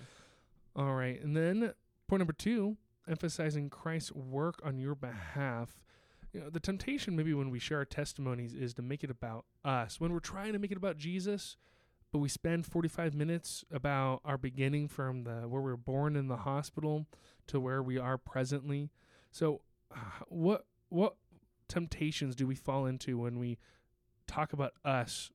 All 0.75 0.93
right. 0.93 1.21
And 1.21 1.35
then 1.35 1.73
point 2.07 2.19
number 2.19 2.33
two, 2.33 2.77
emphasizing 3.07 3.69
Christ's 3.69 4.11
work 4.11 4.59
on 4.63 4.77
your 4.77 4.95
behalf. 4.95 5.81
You 6.33 6.41
know, 6.41 6.49
the 6.49 6.59
temptation 6.59 7.15
maybe 7.15 7.33
when 7.33 7.49
we 7.49 7.59
share 7.59 7.77
our 7.79 7.85
testimonies 7.85 8.53
is 8.53 8.73
to 8.73 8.81
make 8.81 9.03
it 9.03 9.09
about 9.09 9.45
us. 9.63 9.99
When 9.99 10.11
we're 10.11 10.19
trying 10.19 10.53
to 10.53 10.59
make 10.59 10.71
it 10.71 10.77
about 10.77 10.97
Jesus, 10.97 11.55
but 12.11 12.19
we 12.19 12.29
spend 12.29 12.65
45 12.65 13.13
minutes 13.13 13.63
about 13.71 14.21
our 14.25 14.37
beginning 14.37 14.87
from 14.87 15.23
the 15.23 15.47
where 15.47 15.61
we 15.61 15.71
were 15.71 15.77
born 15.77 16.15
in 16.15 16.27
the 16.27 16.37
hospital 16.37 17.07
to 17.47 17.59
where 17.59 17.81
we 17.81 17.97
are 17.97 18.17
presently. 18.17 18.89
So, 19.31 19.61
uh, 19.93 20.23
what 20.27 20.65
what 20.89 21.15
temptations 21.67 22.35
do 22.35 22.47
we 22.47 22.55
fall 22.55 22.85
into 22.85 23.17
when 23.17 23.39
we 23.39 23.57
talk 24.27 24.53
about 24.53 24.73
us 24.83 25.31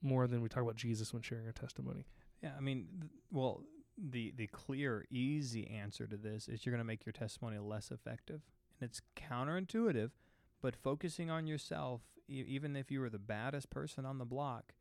more 0.00 0.26
than 0.26 0.42
we 0.42 0.48
talk 0.48 0.62
about 0.62 0.76
Jesus 0.76 1.12
when 1.12 1.22
sharing 1.22 1.46
our 1.46 1.52
testimony? 1.52 2.06
Yeah, 2.42 2.52
I 2.56 2.60
mean, 2.60 2.88
th- 3.00 3.12
well, 3.30 3.62
the 3.96 4.32
the 4.36 4.46
clear, 4.46 5.06
easy 5.10 5.68
answer 5.68 6.06
to 6.06 6.16
this 6.16 6.48
is 6.48 6.64
you're 6.64 6.72
going 6.72 6.80
to 6.80 6.84
make 6.84 7.04
your 7.06 7.12
testimony 7.12 7.58
less 7.58 7.90
effective, 7.90 8.40
and 8.80 8.88
it's 8.88 9.00
counterintuitive, 9.16 10.10
but 10.60 10.76
focusing 10.76 11.30
on 11.30 11.46
yourself, 11.46 12.02
e- 12.28 12.44
even 12.46 12.76
if 12.76 12.90
you 12.90 13.00
were 13.00 13.10
the 13.10 13.18
baddest 13.18 13.70
person 13.70 14.04
on 14.04 14.18
the 14.18 14.24
block, 14.24 14.74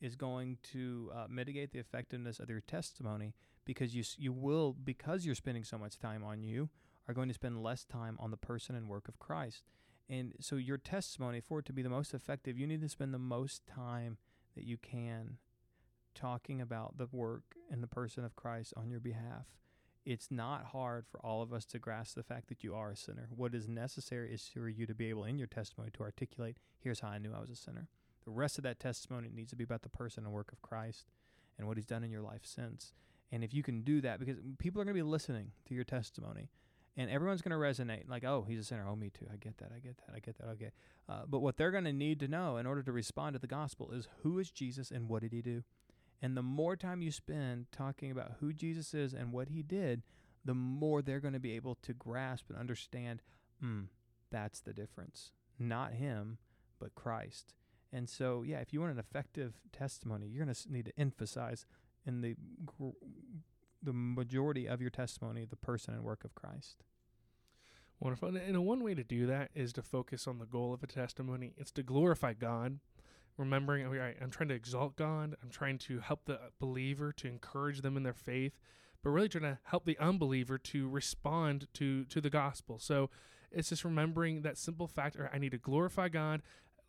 is 0.00 0.16
going 0.16 0.58
to 0.72 1.10
uh, 1.14 1.26
mitigate 1.28 1.72
the 1.72 1.78
effectiveness 1.78 2.38
of 2.38 2.50
your 2.50 2.60
testimony 2.60 3.34
because 3.64 3.94
you 3.94 4.04
you 4.18 4.32
will 4.32 4.72
because 4.72 5.24
you're 5.24 5.34
spending 5.34 5.64
so 5.64 5.78
much 5.78 5.98
time 5.98 6.22
on 6.24 6.42
you 6.42 6.68
are 7.08 7.14
going 7.14 7.28
to 7.28 7.34
spend 7.34 7.62
less 7.62 7.84
time 7.84 8.16
on 8.18 8.30
the 8.30 8.36
person 8.36 8.74
and 8.74 8.88
work 8.88 9.08
of 9.08 9.18
Christ. 9.18 9.62
And 10.08 10.34
so 10.40 10.56
your 10.56 10.78
testimony 10.78 11.40
for 11.40 11.60
it 11.60 11.66
to 11.66 11.72
be 11.72 11.82
the 11.82 11.88
most 11.88 12.14
effective, 12.14 12.58
you 12.58 12.66
need 12.66 12.82
to 12.82 12.88
spend 12.88 13.14
the 13.14 13.18
most 13.18 13.66
time 13.66 14.18
that 14.54 14.64
you 14.64 14.76
can 14.76 15.38
talking 16.14 16.60
about 16.60 16.98
the 16.98 17.08
work 17.10 17.56
and 17.70 17.82
the 17.82 17.88
person 17.88 18.24
of 18.24 18.36
Christ 18.36 18.72
on 18.76 18.90
your 18.90 19.00
behalf. 19.00 19.46
It's 20.04 20.30
not 20.30 20.66
hard 20.66 21.06
for 21.06 21.18
all 21.24 21.40
of 21.40 21.52
us 21.52 21.64
to 21.66 21.78
grasp 21.78 22.14
the 22.14 22.22
fact 22.22 22.48
that 22.48 22.62
you 22.62 22.74
are 22.74 22.90
a 22.90 22.96
sinner. 22.96 23.28
What 23.34 23.54
is 23.54 23.68
necessary 23.68 24.32
is 24.32 24.50
for 24.52 24.68
you 24.68 24.86
to 24.86 24.94
be 24.94 25.08
able, 25.08 25.24
in 25.24 25.38
your 25.38 25.46
testimony, 25.46 25.90
to 25.94 26.02
articulate, 26.02 26.58
here's 26.78 27.00
how 27.00 27.08
I 27.08 27.18
knew 27.18 27.32
I 27.34 27.40
was 27.40 27.50
a 27.50 27.56
sinner. 27.56 27.88
The 28.24 28.30
rest 28.30 28.58
of 28.58 28.64
that 28.64 28.78
testimony 28.78 29.30
needs 29.34 29.50
to 29.50 29.56
be 29.56 29.64
about 29.64 29.82
the 29.82 29.88
person 29.88 30.24
and 30.24 30.32
work 30.32 30.52
of 30.52 30.60
Christ 30.60 31.06
and 31.58 31.66
what 31.66 31.76
he's 31.76 31.86
done 31.86 32.04
in 32.04 32.10
your 32.10 32.22
life 32.22 32.42
since. 32.44 32.92
And 33.32 33.42
if 33.42 33.54
you 33.54 33.62
can 33.62 33.82
do 33.82 34.00
that, 34.02 34.20
because 34.20 34.36
people 34.58 34.80
are 34.80 34.84
going 34.84 34.94
to 34.94 35.02
be 35.02 35.08
listening 35.08 35.52
to 35.66 35.74
your 35.74 35.84
testimony, 35.84 36.50
and 36.96 37.10
everyone's 37.10 37.42
going 37.42 37.50
to 37.50 37.56
resonate 37.56 38.08
like, 38.08 38.24
oh, 38.24 38.44
he's 38.48 38.60
a 38.60 38.64
sinner. 38.64 38.86
Oh, 38.88 38.94
me 38.94 39.10
too. 39.10 39.26
I 39.32 39.36
get 39.36 39.58
that. 39.58 39.70
I 39.74 39.80
get 39.80 39.96
that. 39.98 40.14
I 40.14 40.20
get 40.20 40.38
that. 40.38 40.46
Okay. 40.50 40.70
Uh, 41.08 41.22
but 41.26 41.40
what 41.40 41.56
they're 41.56 41.72
going 41.72 41.84
to 41.84 41.92
need 41.92 42.20
to 42.20 42.28
know 42.28 42.56
in 42.56 42.66
order 42.66 42.82
to 42.82 42.92
respond 42.92 43.34
to 43.34 43.40
the 43.40 43.46
gospel 43.46 43.90
is 43.90 44.06
who 44.22 44.38
is 44.38 44.50
Jesus 44.50 44.90
and 44.90 45.08
what 45.08 45.22
did 45.22 45.32
he 45.32 45.42
do? 45.42 45.64
And 46.22 46.36
the 46.36 46.42
more 46.42 46.76
time 46.76 47.02
you 47.02 47.10
spend 47.10 47.66
talking 47.70 48.10
about 48.10 48.36
who 48.40 48.52
Jesus 48.52 48.94
is 48.94 49.12
and 49.12 49.32
what 49.32 49.48
he 49.48 49.62
did, 49.62 50.02
the 50.44 50.54
more 50.54 51.02
they're 51.02 51.20
going 51.20 51.34
to 51.34 51.40
be 51.40 51.56
able 51.56 51.76
to 51.82 51.92
grasp 51.92 52.46
and 52.48 52.58
understand, 52.58 53.22
hmm, 53.60 53.82
that's 54.30 54.60
the 54.60 54.72
difference. 54.72 55.32
Not 55.58 55.92
him, 55.92 56.38
but 56.80 56.94
Christ. 56.94 57.54
And 57.92 58.08
so, 58.08 58.42
yeah, 58.42 58.58
if 58.58 58.72
you 58.72 58.80
want 58.80 58.92
an 58.92 58.98
effective 58.98 59.54
testimony, 59.72 60.26
you're 60.26 60.44
going 60.44 60.54
to 60.54 60.72
need 60.72 60.86
to 60.86 60.98
emphasize 60.98 61.66
in 62.06 62.20
the 62.20 62.34
the 63.82 63.92
majority 63.92 64.66
of 64.66 64.80
your 64.80 64.90
testimony 64.90 65.44
the 65.44 65.56
person 65.56 65.94
and 65.94 66.02
work 66.02 66.24
of 66.24 66.34
Christ. 66.34 66.82
Wonderful. 68.00 68.36
And 68.36 68.64
one 68.64 68.82
way 68.82 68.94
to 68.94 69.04
do 69.04 69.26
that 69.26 69.50
is 69.54 69.72
to 69.74 69.82
focus 69.82 70.26
on 70.26 70.38
the 70.38 70.46
goal 70.46 70.72
of 70.72 70.82
a 70.82 70.86
testimony. 70.86 71.52
It's 71.56 71.70
to 71.72 71.82
glorify 71.82 72.32
God 72.32 72.80
remembering, 73.36 73.86
oh, 73.86 73.90
right, 73.90 74.16
I'm 74.20 74.30
trying 74.30 74.48
to 74.48 74.54
exalt 74.54 74.96
God. 74.96 75.34
I'm 75.42 75.50
trying 75.50 75.78
to 75.78 76.00
help 76.00 76.24
the 76.26 76.38
believer 76.60 77.12
to 77.12 77.28
encourage 77.28 77.80
them 77.80 77.96
in 77.96 78.02
their 78.02 78.14
faith, 78.14 78.52
but 79.02 79.10
really 79.10 79.28
trying 79.28 79.44
to 79.44 79.58
help 79.64 79.84
the 79.84 79.98
unbeliever 79.98 80.58
to 80.58 80.88
respond 80.88 81.66
to 81.74 82.04
to 82.06 82.20
the 82.20 82.30
gospel. 82.30 82.78
So 82.78 83.10
it's 83.50 83.68
just 83.68 83.84
remembering 83.84 84.42
that 84.42 84.58
simple 84.58 84.86
fact. 84.86 85.16
Or 85.16 85.30
I 85.32 85.38
need 85.38 85.52
to 85.52 85.58
glorify 85.58 86.08
God. 86.08 86.42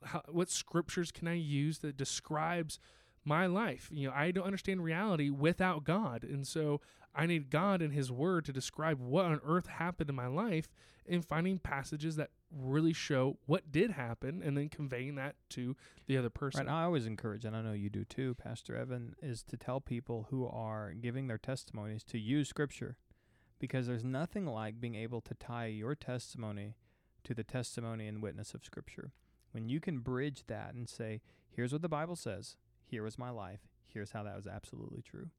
How, 0.03 0.21
what 0.27 0.49
scriptures 0.49 1.11
can 1.11 1.27
I 1.27 1.33
use 1.33 1.79
that 1.79 1.97
describes 1.97 2.79
my 3.23 3.45
life? 3.47 3.89
You 3.91 4.07
know, 4.07 4.13
I 4.15 4.31
don't 4.31 4.45
understand 4.45 4.83
reality 4.83 5.29
without 5.29 5.83
God, 5.83 6.23
and 6.23 6.45
so 6.45 6.81
I 7.15 7.25
need 7.25 7.49
God 7.49 7.81
and 7.81 7.93
His 7.93 8.11
Word 8.11 8.45
to 8.45 8.53
describe 8.53 8.99
what 8.99 9.25
on 9.25 9.39
earth 9.43 9.67
happened 9.67 10.09
in 10.09 10.15
my 10.15 10.27
life 10.27 10.69
and 11.07 11.25
finding 11.25 11.59
passages 11.59 12.15
that 12.17 12.31
really 12.57 12.93
show 12.93 13.37
what 13.45 13.71
did 13.71 13.91
happen 13.91 14.41
and 14.43 14.57
then 14.57 14.69
conveying 14.69 15.15
that 15.15 15.35
to 15.49 15.75
the 16.07 16.17
other 16.17 16.29
person. 16.29 16.67
Right. 16.67 16.73
I 16.73 16.83
always 16.83 17.05
encourage, 17.05 17.45
and 17.45 17.55
I 17.55 17.61
know 17.61 17.73
you 17.73 17.89
do 17.89 18.05
too, 18.05 18.35
Pastor 18.35 18.75
Evan, 18.75 19.15
is 19.21 19.43
to 19.43 19.57
tell 19.57 19.81
people 19.81 20.27
who 20.29 20.47
are 20.47 20.93
giving 20.93 21.27
their 21.27 21.37
testimonies 21.37 22.03
to 22.05 22.17
use 22.17 22.49
Scripture 22.49 22.97
because 23.59 23.87
there's 23.87 24.03
nothing 24.03 24.45
like 24.45 24.79
being 24.79 24.95
able 24.95 25.21
to 25.21 25.33
tie 25.33 25.67
your 25.67 25.95
testimony 25.95 26.75
to 27.23 27.33
the 27.33 27.43
testimony 27.43 28.07
and 28.07 28.21
witness 28.21 28.53
of 28.53 28.63
Scripture. 28.63 29.11
When 29.51 29.69
you 29.69 29.79
can 29.79 29.99
bridge 29.99 30.43
that 30.47 30.73
and 30.73 30.89
say, 30.89 31.21
here's 31.49 31.71
what 31.71 31.81
the 31.81 31.89
Bible 31.89 32.15
says, 32.15 32.57
here 32.85 33.03
was 33.03 33.17
my 33.17 33.29
life, 33.29 33.61
here's 33.87 34.11
how 34.11 34.23
that 34.23 34.35
was 34.35 34.47
absolutely 34.47 35.01
true 35.01 35.29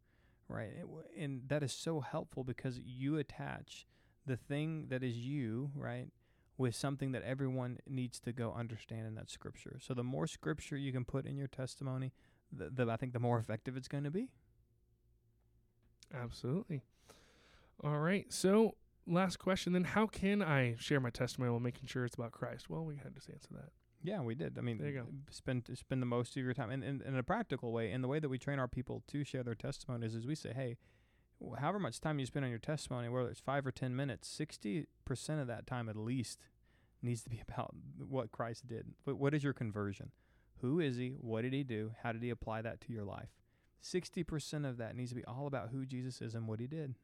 right? 0.48 0.70
And 1.18 1.42
that 1.48 1.62
is 1.62 1.72
so 1.72 2.00
helpful 2.00 2.44
because 2.44 2.80
you 2.84 3.18
attach 3.18 3.86
the 4.26 4.36
thing 4.36 4.86
that 4.88 5.02
is 5.02 5.16
you, 5.16 5.70
right, 5.74 6.08
with 6.58 6.74
something 6.74 7.12
that 7.12 7.22
everyone 7.22 7.78
needs 7.86 8.18
to 8.20 8.32
go 8.32 8.52
understand 8.52 9.06
in 9.06 9.14
that 9.14 9.30
scripture. 9.30 9.78
So 9.80 9.94
the 9.94 10.04
more 10.04 10.26
scripture 10.26 10.76
you 10.76 10.92
can 10.92 11.04
put 11.04 11.26
in 11.26 11.36
your 11.36 11.48
testimony, 11.48 12.12
the, 12.50 12.70
the 12.70 12.90
I 12.90 12.96
think 12.96 13.12
the 13.12 13.18
more 13.18 13.38
effective 13.38 13.76
it's 13.76 13.88
going 13.88 14.04
to 14.04 14.10
be. 14.10 14.30
Absolutely. 16.14 16.82
All 17.82 17.98
right. 17.98 18.32
So 18.32 18.76
last 19.06 19.38
question 19.38 19.72
then 19.72 19.84
how 19.84 20.06
can 20.06 20.42
I 20.42 20.74
share 20.78 21.00
my 21.00 21.10
testimony 21.10 21.50
while 21.50 21.60
making 21.60 21.88
sure 21.88 22.04
it's 22.04 22.14
about 22.14 22.32
Christ? 22.32 22.70
Well, 22.70 22.84
we 22.84 22.96
had 22.96 23.14
to 23.14 23.32
answer 23.32 23.50
that. 23.52 23.70
Yeah, 24.02 24.20
we 24.20 24.34
did. 24.34 24.56
I 24.56 24.60
mean, 24.60 24.78
there 24.78 24.88
you 24.88 25.00
go. 25.00 25.06
spend 25.30 25.68
spend 25.74 26.00
the 26.00 26.06
most 26.06 26.36
of 26.36 26.44
your 26.44 26.54
time, 26.54 26.70
and 26.70 27.02
in 27.02 27.16
a 27.16 27.22
practical 27.24 27.72
way, 27.72 27.90
and 27.90 28.04
the 28.04 28.08
way 28.08 28.20
that 28.20 28.28
we 28.28 28.38
train 28.38 28.60
our 28.60 28.68
people 28.68 29.02
to 29.08 29.24
share 29.24 29.42
their 29.42 29.54
testimonies 29.54 30.14
is 30.14 30.26
we 30.26 30.36
say, 30.36 30.52
hey, 30.54 30.76
however 31.58 31.78
much 31.78 32.00
time 32.00 32.18
you 32.18 32.26
spend 32.26 32.44
on 32.44 32.50
your 32.50 32.58
testimony, 32.58 33.08
whether 33.08 33.28
it's 33.28 33.40
five 33.40 33.66
or 33.66 33.72
ten 33.72 33.94
minutes, 33.94 34.28
sixty 34.28 34.86
percent 35.04 35.40
of 35.40 35.46
that 35.46 35.66
time 35.66 35.88
at 35.88 35.96
least 35.96 36.38
needs 37.02 37.22
to 37.22 37.30
be 37.30 37.42
about 37.48 37.74
what 37.98 38.32
Christ 38.32 38.66
did. 38.66 38.86
But 39.04 39.16
what 39.16 39.34
is 39.34 39.44
your 39.44 39.52
conversion? 39.52 40.12
Who 40.60 40.80
is 40.80 40.96
he? 40.96 41.16
What 41.20 41.42
did 41.42 41.52
he 41.52 41.62
do? 41.64 41.92
How 42.02 42.12
did 42.12 42.22
he 42.22 42.30
apply 42.30 42.62
that 42.62 42.80
to 42.82 42.92
your 42.92 43.04
life? 43.04 43.28
Sixty 43.80 44.22
percent 44.22 44.66
of 44.66 44.78
that 44.78 44.96
needs 44.96 45.10
to 45.10 45.16
be 45.16 45.24
all 45.24 45.46
about 45.46 45.70
who 45.70 45.84
Jesus 45.84 46.20
is 46.20 46.34
and 46.34 46.48
what 46.48 46.60
he 46.60 46.66
did. 46.66 46.94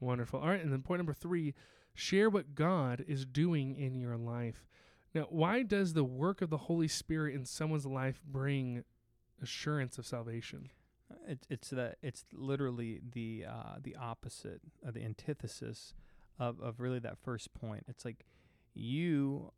Wonderful. 0.00 0.40
All 0.40 0.48
right, 0.48 0.62
and 0.62 0.72
then 0.72 0.82
point 0.82 1.00
number 1.00 1.14
three: 1.14 1.54
share 1.94 2.30
what 2.30 2.54
God 2.54 3.04
is 3.06 3.24
doing 3.24 3.76
in 3.76 3.98
your 3.98 4.16
life. 4.16 4.66
Now, 5.14 5.26
why 5.30 5.62
does 5.62 5.94
the 5.94 6.04
work 6.04 6.42
of 6.42 6.50
the 6.50 6.58
Holy 6.58 6.88
Spirit 6.88 7.34
in 7.34 7.46
someone's 7.46 7.86
life 7.86 8.20
bring 8.22 8.84
assurance 9.42 9.96
of 9.96 10.06
salvation? 10.06 10.70
It's 11.26 11.46
it's 11.48 11.70
the 11.70 11.94
it's 12.02 12.24
literally 12.32 13.00
the 13.12 13.44
uh, 13.48 13.76
the 13.82 13.96
opposite, 13.96 14.60
of 14.84 14.94
the 14.94 15.04
antithesis 15.04 15.94
of 16.38 16.60
of 16.60 16.80
really 16.80 16.98
that 17.00 17.18
first 17.18 17.54
point. 17.54 17.84
It's 17.88 18.04
like 18.04 18.26
you 18.74 19.52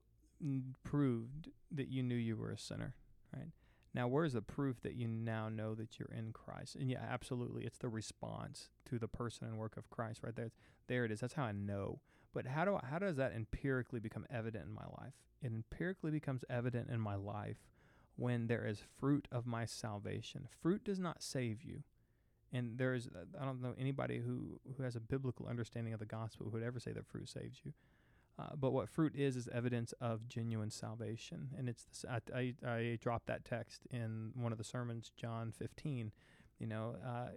proved 0.84 1.48
that 1.70 1.88
you 1.88 2.02
knew 2.02 2.14
you 2.14 2.36
were 2.36 2.50
a 2.50 2.58
sinner, 2.58 2.94
right? 3.34 3.50
Now, 3.94 4.06
where's 4.06 4.34
the 4.34 4.42
proof 4.42 4.80
that 4.82 4.94
you 4.94 5.08
now 5.08 5.48
know 5.48 5.74
that 5.74 5.98
you're 5.98 6.10
in 6.16 6.32
Christ? 6.32 6.76
And 6.76 6.90
yeah, 6.90 7.02
absolutely, 7.10 7.64
it's 7.64 7.78
the 7.78 7.88
response 7.88 8.68
to 8.88 8.98
the 8.98 9.08
person 9.08 9.48
and 9.48 9.58
work 9.58 9.76
of 9.76 9.90
Christ, 9.90 10.20
right 10.22 10.36
there. 10.36 10.50
There 10.86 11.04
it 11.04 11.10
is. 11.10 11.20
That's 11.20 11.34
how 11.34 11.44
I 11.44 11.52
know. 11.52 12.00
But 12.34 12.46
how 12.46 12.64
do 12.64 12.76
I, 12.76 12.86
how 12.86 12.98
does 12.98 13.16
that 13.16 13.32
empirically 13.32 14.00
become 14.00 14.26
evident 14.30 14.66
in 14.66 14.72
my 14.72 14.84
life? 15.00 15.14
It 15.42 15.46
empirically 15.46 16.10
becomes 16.10 16.44
evident 16.50 16.90
in 16.90 17.00
my 17.00 17.14
life 17.14 17.56
when 18.18 18.48
there 18.48 18.66
is 18.66 18.82
fruit 18.98 19.28
of 19.30 19.46
my 19.46 19.64
salvation. 19.64 20.48
Fruit 20.60 20.82
does 20.84 20.98
not 20.98 21.22
save 21.22 21.62
you. 21.62 21.84
And 22.52 22.78
there's 22.78 23.08
I 23.40 23.44
don't 23.44 23.62
know 23.62 23.74
anybody 23.78 24.18
who 24.18 24.58
who 24.76 24.82
has 24.82 24.96
a 24.96 25.00
biblical 25.00 25.46
understanding 25.46 25.92
of 25.92 26.00
the 26.00 26.06
gospel 26.06 26.46
who 26.46 26.52
would 26.52 26.62
ever 26.62 26.80
say 26.80 26.92
that 26.92 27.06
fruit 27.06 27.28
saves 27.28 27.60
you. 27.64 27.72
Uh, 28.38 28.54
but 28.58 28.72
what 28.72 28.88
fruit 28.88 29.14
is 29.16 29.36
is 29.36 29.48
evidence 29.52 29.92
of 30.00 30.28
genuine 30.28 30.70
salvation, 30.70 31.48
and 31.58 31.68
it's 31.68 31.84
this, 31.84 32.04
I, 32.08 32.20
I, 32.34 32.54
I 32.68 32.98
dropped 33.00 33.26
that 33.26 33.44
text 33.44 33.82
in 33.90 34.30
one 34.34 34.52
of 34.52 34.58
the 34.58 34.64
sermons, 34.64 35.10
John 35.16 35.52
15. 35.52 36.12
You 36.60 36.66
know, 36.66 36.96
uh, 37.04 37.30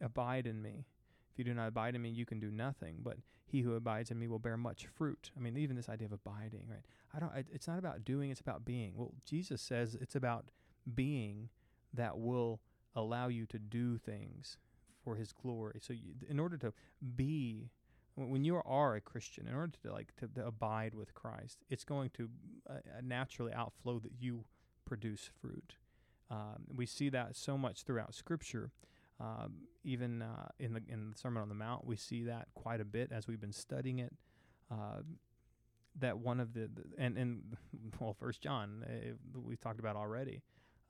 abide 0.00 0.46
in 0.46 0.60
me. 0.60 0.84
If 1.32 1.38
you 1.38 1.44
do 1.44 1.54
not 1.54 1.68
abide 1.68 1.94
in 1.94 2.02
me, 2.02 2.10
you 2.10 2.26
can 2.26 2.40
do 2.40 2.50
nothing. 2.50 2.96
But 3.02 3.18
he 3.50 3.62
who 3.62 3.74
abides 3.74 4.10
in 4.10 4.18
me 4.18 4.28
will 4.28 4.38
bear 4.38 4.56
much 4.56 4.86
fruit. 4.86 5.30
I 5.36 5.40
mean, 5.40 5.56
even 5.56 5.76
this 5.76 5.88
idea 5.88 6.06
of 6.06 6.12
abiding, 6.12 6.66
right? 6.68 6.84
I 7.14 7.18
don't. 7.18 7.32
It's 7.52 7.66
not 7.66 7.78
about 7.78 8.04
doing; 8.04 8.30
it's 8.30 8.40
about 8.40 8.64
being. 8.64 8.92
Well, 8.94 9.12
Jesus 9.24 9.60
says 9.60 9.96
it's 10.00 10.14
about 10.14 10.50
being 10.94 11.48
that 11.92 12.18
will 12.18 12.60
allow 12.94 13.28
you 13.28 13.46
to 13.46 13.58
do 13.58 13.98
things 13.98 14.56
for 15.02 15.16
His 15.16 15.32
glory. 15.32 15.80
So, 15.82 15.92
you, 15.92 16.14
in 16.28 16.38
order 16.38 16.56
to 16.58 16.72
be 17.16 17.70
when 18.14 18.44
you 18.44 18.60
are 18.64 18.94
a 18.94 19.00
Christian, 19.00 19.46
in 19.48 19.54
order 19.54 19.72
to 19.82 19.92
like 19.92 20.14
to, 20.16 20.28
to 20.28 20.46
abide 20.46 20.94
with 20.94 21.14
Christ, 21.14 21.58
it's 21.68 21.84
going 21.84 22.10
to 22.10 22.28
uh, 22.68 22.74
uh, 22.74 23.00
naturally 23.02 23.52
outflow 23.52 23.98
that 24.00 24.12
you 24.18 24.44
produce 24.84 25.30
fruit. 25.40 25.74
Um, 26.30 26.66
we 26.74 26.86
see 26.86 27.08
that 27.08 27.34
so 27.34 27.58
much 27.58 27.82
throughout 27.82 28.14
Scripture. 28.14 28.70
Um, 29.20 29.54
even 29.84 30.22
uh, 30.22 30.48
in 30.58 30.74
the 30.74 30.82
in 30.88 31.10
the 31.10 31.16
Sermon 31.16 31.42
on 31.42 31.48
the 31.48 31.54
Mount, 31.54 31.86
we 31.86 31.96
see 31.96 32.24
that 32.24 32.48
quite 32.54 32.80
a 32.80 32.84
bit 32.84 33.12
as 33.12 33.26
we've 33.26 33.40
been 33.40 33.52
studying 33.52 33.98
it. 33.98 34.12
Uh, 34.70 35.02
that 35.98 36.18
one 36.18 36.38
of 36.38 36.54
the, 36.54 36.70
the, 36.72 36.82
and 36.98 37.16
and 37.16 37.42
well, 38.00 38.14
First 38.14 38.40
John 38.40 38.84
uh, 38.86 39.40
we 39.46 39.56
talked 39.56 39.80
about 39.80 39.96
already 39.96 40.42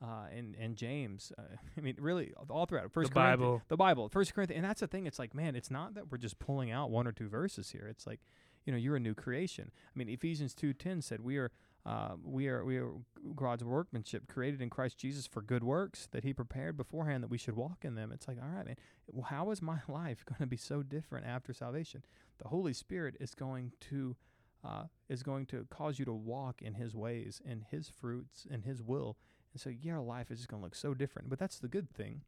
uh, 0.03 0.27
and 0.35 0.57
and 0.59 0.77
James. 0.77 1.33
Uh, 1.37 1.43
I 1.77 1.81
mean, 1.81 1.97
really, 1.99 2.33
all 2.49 2.67
throughout 2.67 2.93
First 2.93 3.11
the 3.11 3.15
Bible, 3.15 3.63
the 3.69 3.77
Bible, 3.77 4.09
First 4.09 4.35
Corinthians, 4.35 4.59
and 4.59 4.69
that's 4.69 4.81
the 4.81 4.87
thing. 4.87 5.07
It's 5.07 5.19
like, 5.19 5.35
man, 5.35 5.55
it's 5.55 5.71
not 5.71 5.95
that 5.95 6.11
we're 6.11 6.19
just 6.19 6.39
pulling 6.39 6.71
out 6.71 6.91
one 6.91 7.07
or 7.07 7.13
two 7.13 7.29
verses 7.29 7.71
here. 7.71 7.87
It's 7.89 8.07
like, 8.07 8.21
you 8.65 8.73
know, 8.73 8.79
you're 8.79 8.97
a 8.97 9.01
new 9.01 9.15
creation. 9.15 9.71
I 9.75 9.99
mean, 9.99 10.09
Ephesians 10.09 10.55
two 10.55 10.73
ten 10.73 11.03
said 11.03 11.21
we 11.21 11.37
are. 11.37 11.51
Uh, 11.87 12.11
we 12.23 12.47
are 12.49 12.65
we 12.65 12.77
are 12.77 12.91
God's 13.35 13.65
workmanship, 13.65 14.29
created 14.29 14.61
in 14.61 14.69
Christ 14.69 14.99
Jesus 14.99 15.27
for 15.27 15.41
good 15.41 15.65
works 15.65 16.09
that 16.13 16.25
He 16.25 16.35
prepared 16.35 16.77
beforehand 16.77 17.23
that 17.23 17.31
we 17.31 17.39
should 17.39 17.57
walk 17.57 17.85
in 17.85 17.95
them. 17.95 18.13
It's 18.13 18.29
like, 18.29 18.37
all 18.41 18.49
right, 18.55 18.67
man. 18.67 18.77
Well, 19.11 19.27
how 19.31 19.51
is 19.51 19.63
my 19.63 19.79
life 19.89 20.25
going 20.27 20.41
to 20.41 20.47
be 20.47 20.57
so 20.57 20.83
different 20.83 21.27
after 21.27 21.53
salvation? 21.53 22.05
The 22.43 22.49
Holy 22.49 22.73
Spirit 22.73 23.17
is 23.19 23.35
going 23.35 23.73
to 23.89 24.17
uh, 24.63 24.85
is 25.09 25.23
going 25.23 25.47
to 25.47 25.67
cause 25.71 25.99
you 25.99 26.05
to 26.05 26.13
walk 26.13 26.61
in 26.61 26.75
His 26.75 26.95
ways, 26.95 27.41
in 27.45 27.65
His 27.71 27.89
fruits, 27.89 28.47
in 28.51 28.63
His 28.63 28.83
will, 28.83 29.17
and 29.53 29.61
so 29.61 29.71
your 29.71 30.01
life 30.01 30.31
is 30.31 30.39
just 30.39 30.49
going 30.49 30.61
to 30.61 30.65
look 30.65 30.75
so 30.75 30.93
different. 30.93 31.31
But 31.31 31.39
that's 31.39 31.59
the 31.59 31.69
good 31.69 31.91
thing, 31.91 32.21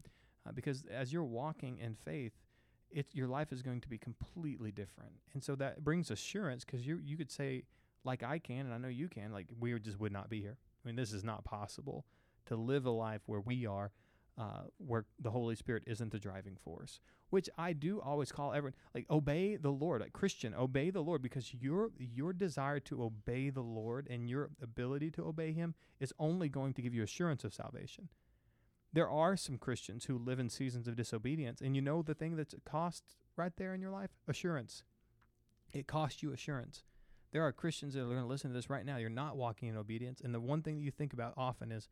uh, 0.47 0.53
because 0.53 0.85
as 0.87 1.13
you're 1.13 1.25
walking 1.25 1.79
in 1.79 1.95
faith, 1.95 2.33
it 2.91 3.07
your 3.13 3.29
life 3.29 3.53
is 3.53 3.63
going 3.63 3.83
to 3.83 3.89
be 3.89 3.99
completely 3.99 4.71
different. 4.71 5.13
And 5.35 5.45
so 5.45 5.55
that 5.57 5.85
brings 5.85 6.11
assurance 6.11 6.65
because 6.65 6.87
you 6.87 6.99
you 7.03 7.19
could 7.19 7.31
say 7.31 7.65
like 8.05 8.23
I 8.23 8.39
can, 8.39 8.67
and 8.67 8.75
I 8.75 8.79
know 8.79 8.89
you 8.89 9.09
can, 9.09 9.33
like 9.33 9.47
we 9.59 9.79
just 9.79 10.01
would 10.01 10.13
not 10.13 10.31
be 10.31 10.41
here. 10.41 10.57
I 10.85 10.89
mean, 10.89 10.97
this 10.97 11.13
is 11.13 11.25
not 11.25 11.45
possible 11.45 12.05
to 12.47 12.57
live 12.57 12.87
a 12.87 12.91
life 12.91 13.23
where 13.27 13.41
we 13.41 13.67
are 13.67 13.93
uh, 14.39 14.63
where 14.79 15.05
the 15.21 15.31
Holy 15.31 15.55
Spirit 15.55 15.83
isn't 15.87 16.11
the 16.11 16.19
driving 16.19 16.57
force, 16.57 17.01
which 17.31 17.51
I 17.59 17.73
do 17.73 18.01
always 18.01 18.33
call 18.33 18.53
everyone 18.53 18.75
like 18.95 19.07
obey 19.11 19.57
the 19.57 19.71
Lord, 19.71 20.01
like 20.01 20.13
Christian, 20.13 20.55
obey 20.55 20.91
the 20.91 21.03
Lord 21.03 21.23
because 21.23 21.53
your 21.55 21.91
your 21.99 22.33
desire 22.33 22.81
to 22.81 23.03
obey 23.03 23.51
the 23.51 23.61
Lord 23.61 24.07
and 24.11 24.29
your 24.29 24.51
ability 24.63 25.11
to 25.13 25.27
obey 25.27 25.53
Him 25.53 25.75
is 26.01 26.15
only 26.19 26.49
going 26.49 26.73
to 26.75 26.83
give 26.83 26.95
you 26.95 27.03
assurance 27.03 27.45
of 27.45 27.55
salvation. 27.55 28.09
There 28.95 29.09
are 29.09 29.37
some 29.37 29.59
Christians 29.59 30.05
who 30.05 30.19
live 30.19 30.39
in 30.39 30.51
seasons 30.51 30.87
of 30.87 30.97
disobedience, 30.97 31.61
and 31.61 31.75
you 31.75 31.83
know 31.83 32.03
the 32.03 32.15
thing 32.15 32.37
that's 32.37 32.55
cost 32.65 33.05
right 33.37 33.53
there 33.57 33.75
in 33.75 33.81
your 33.81 33.91
life 33.91 34.11
assurance. 34.29 34.85
It 35.73 35.87
costs 35.87 36.23
you 36.23 36.33
assurance. 36.33 36.85
There 37.33 37.45
are 37.45 37.53
Christians 37.53 37.95
that 37.95 38.03
are 38.03 38.07
going 38.07 38.19
to 38.19 38.27
listen 38.27 38.51
to 38.51 38.55
this 38.55 38.71
right 38.71 38.85
now. 38.85 38.99
You're 38.99 39.09
not 39.09 39.37
walking 39.37 39.69
in 39.69 39.77
obedience, 39.77 40.21
and 40.23 40.35
the 40.35 40.41
one 40.41 40.63
thing 40.63 40.77
that 40.77 40.83
you 40.83 40.91
think 40.91 41.13
about 41.13 41.35
often 41.37 41.73
is, 41.73 41.89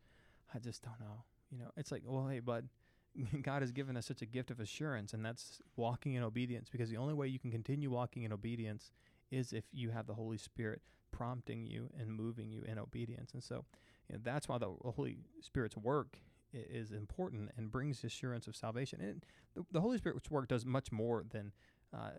I 0.55 0.59
just 0.59 0.83
don't 0.83 1.01
know. 1.01 1.25
You 1.51 1.59
know, 1.59 1.71
it's 1.77 1.91
like, 1.91 2.03
well, 2.05 2.29
hey, 2.29 2.41
bud, 2.41 2.69
God 3.43 3.63
has 3.63 3.73
given 3.73 3.97
us 3.97 4.07
such 4.07 4.23
a 4.23 4.27
gift 4.27 4.51
of 4.51 4.61
assurance, 4.61 5.13
and 5.13 5.25
that's 5.25 5.61
walking 5.77 6.15
in 6.15 6.23
obedience. 6.23 6.69
Because 6.71 6.91
the 6.91 6.97
only 6.97 7.15
way 7.15 7.27
you 7.27 7.39
can 7.39 7.51
continue 7.51 7.91
walking 7.91 8.23
in 8.23 8.33
obedience 8.33 8.93
is 9.31 9.53
if 9.53 9.65
you 9.73 9.91
have 9.91 10.07
the 10.07 10.15
Holy 10.15 10.39
Spirit 10.39 10.83
prompting 11.13 11.67
you 11.67 11.89
and 11.99 12.11
moving 12.11 12.51
you 12.51 12.63
in 12.63 12.79
obedience. 12.79 13.33
And 13.33 13.43
so, 13.43 13.65
you 14.09 14.15
know, 14.15 14.21
that's 14.23 14.49
why 14.49 14.59
the 14.59 14.71
Holy 14.85 15.19
Spirit's 15.41 15.77
work 15.77 16.19
is 16.53 16.91
important 16.93 17.51
and 17.57 17.71
brings 17.71 18.03
assurance 18.05 18.47
of 18.47 18.57
salvation. 18.57 19.01
And 19.01 19.25
the, 19.55 19.65
the 19.73 19.81
Holy 19.81 19.99
Spirit's 19.99 20.31
work 20.31 20.49
does 20.49 20.65
much 20.67 20.91
more 20.91 21.25
than 21.29 21.53
uh, 21.95 22.11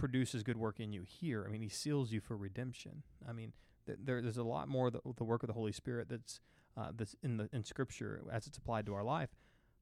produces 0.00 0.42
good 0.42 0.56
work 0.56 0.80
in 0.80 0.92
you 0.92 1.02
here. 1.02 1.44
I 1.46 1.50
mean, 1.50 1.60
He 1.62 1.68
seals 1.68 2.10
you 2.10 2.20
for 2.20 2.36
redemption. 2.36 3.02
I 3.28 3.32
mean, 3.32 3.52
th- 3.86 3.98
there, 4.02 4.22
there's 4.22 4.38
a 4.38 4.42
lot 4.42 4.66
more 4.66 4.90
the, 4.90 5.00
the 5.16 5.24
work 5.24 5.42
of 5.42 5.46
the 5.46 5.52
Holy 5.52 5.72
Spirit 5.72 6.08
that's 6.08 6.40
uh, 6.76 6.90
that's 6.96 7.14
in 7.22 7.36
the 7.36 7.48
in 7.52 7.62
Scripture 7.64 8.22
as 8.32 8.46
it's 8.46 8.56
applied 8.58 8.86
to 8.86 8.94
our 8.94 9.04
life. 9.04 9.28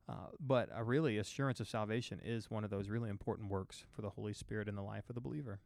Uh, 0.08 0.14
but 0.40 0.68
uh, 0.76 0.82
really, 0.82 1.18
assurance 1.18 1.60
of 1.60 1.68
salvation 1.68 2.20
is 2.24 2.50
one 2.50 2.64
of 2.64 2.70
those 2.70 2.88
really 2.88 3.10
important 3.10 3.50
works 3.50 3.84
for 3.94 4.02
the 4.02 4.10
Holy 4.10 4.32
Spirit 4.32 4.68
in 4.68 4.74
the 4.74 4.82
life 4.82 5.04
of 5.08 5.14
the 5.14 5.20
believer. 5.20 5.60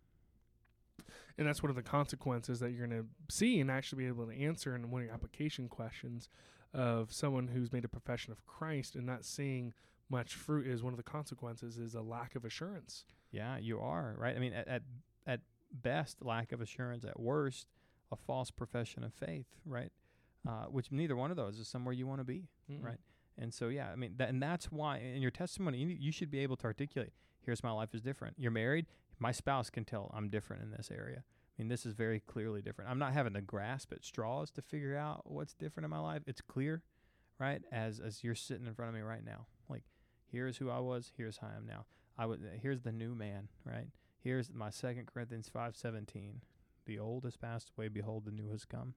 And 1.39 1.49
that's 1.49 1.63
one 1.63 1.71
of 1.71 1.77
the 1.77 1.83
consequences 1.83 2.61
that 2.61 2.73
you're 2.73 2.87
going 2.87 3.03
to 3.03 3.35
see 3.35 3.59
and 3.61 3.71
actually 3.71 4.05
be 4.05 4.09
able 4.09 4.27
to 4.27 4.39
answer 4.39 4.77
in 4.77 4.91
one 4.91 5.01
of 5.01 5.07
your 5.07 5.15
application 5.15 5.69
questions 5.69 6.29
of 6.75 7.13
someone 7.13 7.49
who's 7.49 7.73
made 7.73 7.85
a 7.85 7.89
profession 7.89 8.33
of 8.33 8.45
Christ 8.47 8.95
and 8.95 9.07
not 9.07 9.25
seeing 9.25 9.73
much 10.11 10.35
fruit 10.35 10.67
is 10.67 10.83
one 10.83 10.93
of 10.93 10.99
the 10.99 11.03
consequences 11.03 11.79
is 11.79 11.95
a 11.95 12.03
lack 12.03 12.35
of 12.35 12.45
assurance. 12.45 13.05
Yeah, 13.33 13.59
you 13.59 13.81
are 13.81 14.15
right. 14.19 14.37
I 14.37 14.39
mean, 14.39 14.53
at 14.53 14.69
at, 14.69 14.83
at 15.27 15.41
best, 15.73 16.25
lack 16.25 16.53
of 16.53 16.61
assurance. 16.61 17.05
At 17.05 17.19
worst, 17.19 17.67
a 18.13 18.17
false 18.17 18.51
profession 18.51 19.03
of 19.03 19.13
faith. 19.13 19.47
Right 19.67 19.91
uh, 20.47 20.65
which 20.65 20.91
neither 20.91 21.17
one 21.17 21.31
of 21.31 21.37
those 21.37 21.59
is 21.59 21.69
somewhere 21.69 21.93
you 21.93 22.07
want 22.07 22.21
to 22.21 22.25
be, 22.25 22.49
mm 22.71 22.83
right? 22.83 22.99
And 23.39 23.53
so, 23.53 23.69
yeah, 23.69 23.89
I 23.91 23.97
mean, 23.97 24.13
that, 24.19 24.29
and 24.29 24.43
that's 24.43 24.67
why 24.67 24.99
in 24.99 25.23
your 25.23 25.31
testimony, 25.31 25.79
you, 25.79 25.89
you 25.89 26.13
should 26.13 26.31
be 26.31 26.41
able 26.41 26.57
to 26.57 26.65
articulate, 26.67 27.13
here's 27.41 27.63
my 27.63 27.71
life 27.71 27.95
is 27.95 28.03
different. 28.03 28.37
You're 28.39 28.51
married, 28.51 28.87
my 29.19 29.33
spouse 29.33 29.71
can 29.71 29.87
tell 29.87 30.11
I'm 30.15 30.29
different 30.29 30.63
in 30.63 30.71
this 30.71 30.91
area. 30.91 31.25
I 31.25 31.63
mean, 31.63 31.69
this 31.69 31.87
is 31.87 31.95
very 31.95 32.21
clearly 32.21 32.61
different. 32.61 32.91
I'm 32.91 32.99
not 32.99 33.15
having 33.15 33.33
to 33.33 33.41
grasp 33.41 33.91
at 33.93 34.05
straws 34.05 34.51
to 34.53 34.63
figure 34.63 34.97
out 34.97 35.23
what's 35.25 35.55
different 35.55 35.87
in 35.87 35.91
my 35.91 35.99
life. 35.99 36.23
It's 36.27 36.43
clear, 36.43 36.83
right? 37.39 37.63
As 37.73 38.01
as 38.01 38.23
you're 38.23 38.35
sitting 38.35 38.67
in 38.67 38.75
front 38.75 38.91
of 38.91 38.95
me 38.95 39.01
right 39.01 39.25
now, 39.25 39.47
like 39.69 39.85
here's 40.31 40.59
who 40.59 40.69
I 40.71 40.81
was, 40.81 41.13
here's 41.17 41.39
how 41.39 41.49
I 41.49 41.57
am 41.57 41.67
now. 41.67 41.87
I 42.19 42.27
would 42.27 42.41
here's 42.61 42.83
the 42.83 42.93
new 42.93 43.15
man, 43.15 43.49
right? 43.65 43.89
Here's 44.19 44.53
my 44.53 44.71
Second 44.71 45.07
Corinthians 45.07 45.49
five 45.49 45.77
seventeen. 45.77 46.43
The 46.87 46.99
old 46.99 47.25
has 47.25 47.37
passed 47.37 47.71
away; 47.77 47.89
behold, 47.89 48.25
the 48.25 48.31
new 48.33 48.51
has 48.51 48.65
come. 48.65 48.95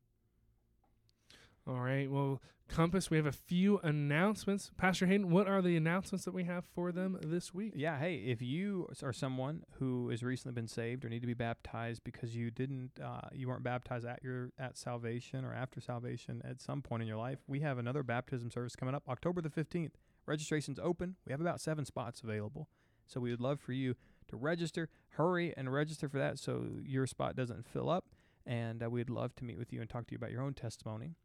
All 1.67 1.79
right. 1.79 2.09
Well, 2.11 2.43
Compass, 2.67 3.09
we 3.09 3.17
have 3.17 3.25
a 3.25 3.31
few 3.31 3.79
announcements. 3.79 4.69
Pastor 4.77 5.07
Hayden, 5.07 5.31
what 5.31 5.47
are 5.47 5.63
the 5.63 5.75
announcements 5.75 6.23
that 6.25 6.33
we 6.33 6.43
have 6.43 6.63
for 6.75 6.91
them 6.91 7.17
this 7.25 7.55
week? 7.55 7.73
Yeah. 7.75 7.97
Hey, 7.97 8.17
if 8.17 8.39
you 8.39 8.87
are 9.01 9.11
someone 9.11 9.63
who 9.79 10.09
has 10.09 10.21
recently 10.21 10.53
been 10.53 10.67
saved 10.67 11.03
or 11.03 11.09
need 11.09 11.21
to 11.21 11.27
be 11.27 11.33
baptized 11.33 12.03
because 12.03 12.35
you 12.35 12.51
didn't, 12.51 12.91
uh, 13.03 13.29
you 13.33 13.47
weren't 13.47 13.63
baptized 13.63 14.05
at 14.05 14.21
your 14.23 14.51
at 14.59 14.77
salvation 14.77 15.43
or 15.43 15.55
after 15.55 15.81
salvation 15.81 16.39
at 16.45 16.61
some 16.61 16.83
point 16.83 17.01
in 17.01 17.07
your 17.07 17.17
life, 17.17 17.39
we 17.47 17.61
have 17.61 17.79
another 17.79 18.03
baptism 18.03 18.51
service 18.51 18.75
coming 18.75 18.93
up 18.93 19.01
October 19.09 19.41
the 19.41 19.49
fifteenth. 19.49 19.97
Registration's 20.27 20.77
open. 20.77 21.15
We 21.25 21.31
have 21.31 21.41
about 21.41 21.61
seven 21.61 21.83
spots 21.83 22.21
available, 22.21 22.67
so 23.05 23.19
we 23.19 23.31
would 23.31 23.41
love 23.41 23.59
for 23.59 23.73
you 23.73 23.95
to 24.27 24.35
register. 24.35 24.89
Hurry 25.09 25.53
and 25.55 25.71
register 25.71 26.09
for 26.09 26.17
that 26.17 26.39
so 26.39 26.65
your 26.83 27.07
spot 27.07 27.35
doesn't 27.35 27.67
fill 27.67 27.89
up. 27.89 28.05
And 28.45 28.83
uh, 28.83 28.89
we'd 28.89 29.09
love 29.09 29.35
to 29.35 29.43
meet 29.43 29.57
with 29.57 29.73
you 29.73 29.81
and 29.81 29.89
talk 29.89 30.05
to 30.07 30.11
you 30.11 30.17
about 30.17 30.31
your 30.31 30.41
own 30.41 30.53
testimony. 30.53 31.15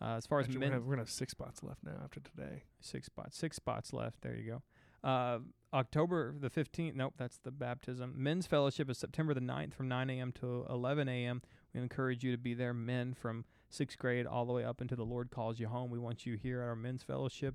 Uh, 0.00 0.16
as 0.16 0.26
far 0.26 0.40
Actually, 0.40 0.52
as 0.52 0.56
we're, 0.56 0.60
men, 0.60 0.68
gonna 0.68 0.80
have, 0.80 0.84
we're 0.84 0.94
gonna 0.94 1.02
have 1.02 1.10
six 1.10 1.32
spots 1.32 1.62
left 1.62 1.84
now 1.84 2.00
after 2.02 2.20
today. 2.20 2.64
Six 2.80 3.06
spots. 3.06 3.36
Six 3.36 3.56
spots 3.56 3.92
left. 3.92 4.22
There 4.22 4.34
you 4.34 4.60
go. 5.02 5.08
Uh, 5.08 5.38
October 5.72 6.34
the 6.38 6.50
15th. 6.50 6.94
Nope, 6.94 7.14
that's 7.18 7.38
the 7.38 7.50
baptism. 7.50 8.14
Men's 8.16 8.46
fellowship 8.46 8.88
is 8.90 8.98
September 8.98 9.34
the 9.34 9.40
9th 9.40 9.74
from 9.74 9.88
9 9.88 10.10
a.m. 10.10 10.32
to 10.40 10.66
11 10.70 11.08
a.m. 11.08 11.42
We 11.74 11.80
encourage 11.80 12.24
you 12.24 12.32
to 12.32 12.38
be 12.38 12.54
there, 12.54 12.74
men 12.74 13.14
from 13.14 13.44
sixth 13.68 13.98
grade 13.98 14.26
all 14.26 14.44
the 14.44 14.52
way 14.52 14.64
up 14.64 14.80
until 14.80 14.96
the 14.96 15.04
Lord 15.04 15.30
calls 15.30 15.60
you 15.60 15.68
home. 15.68 15.90
We 15.90 15.98
want 15.98 16.26
you 16.26 16.34
here 16.34 16.60
at 16.62 16.68
our 16.68 16.76
men's 16.76 17.02
fellowship. 17.02 17.54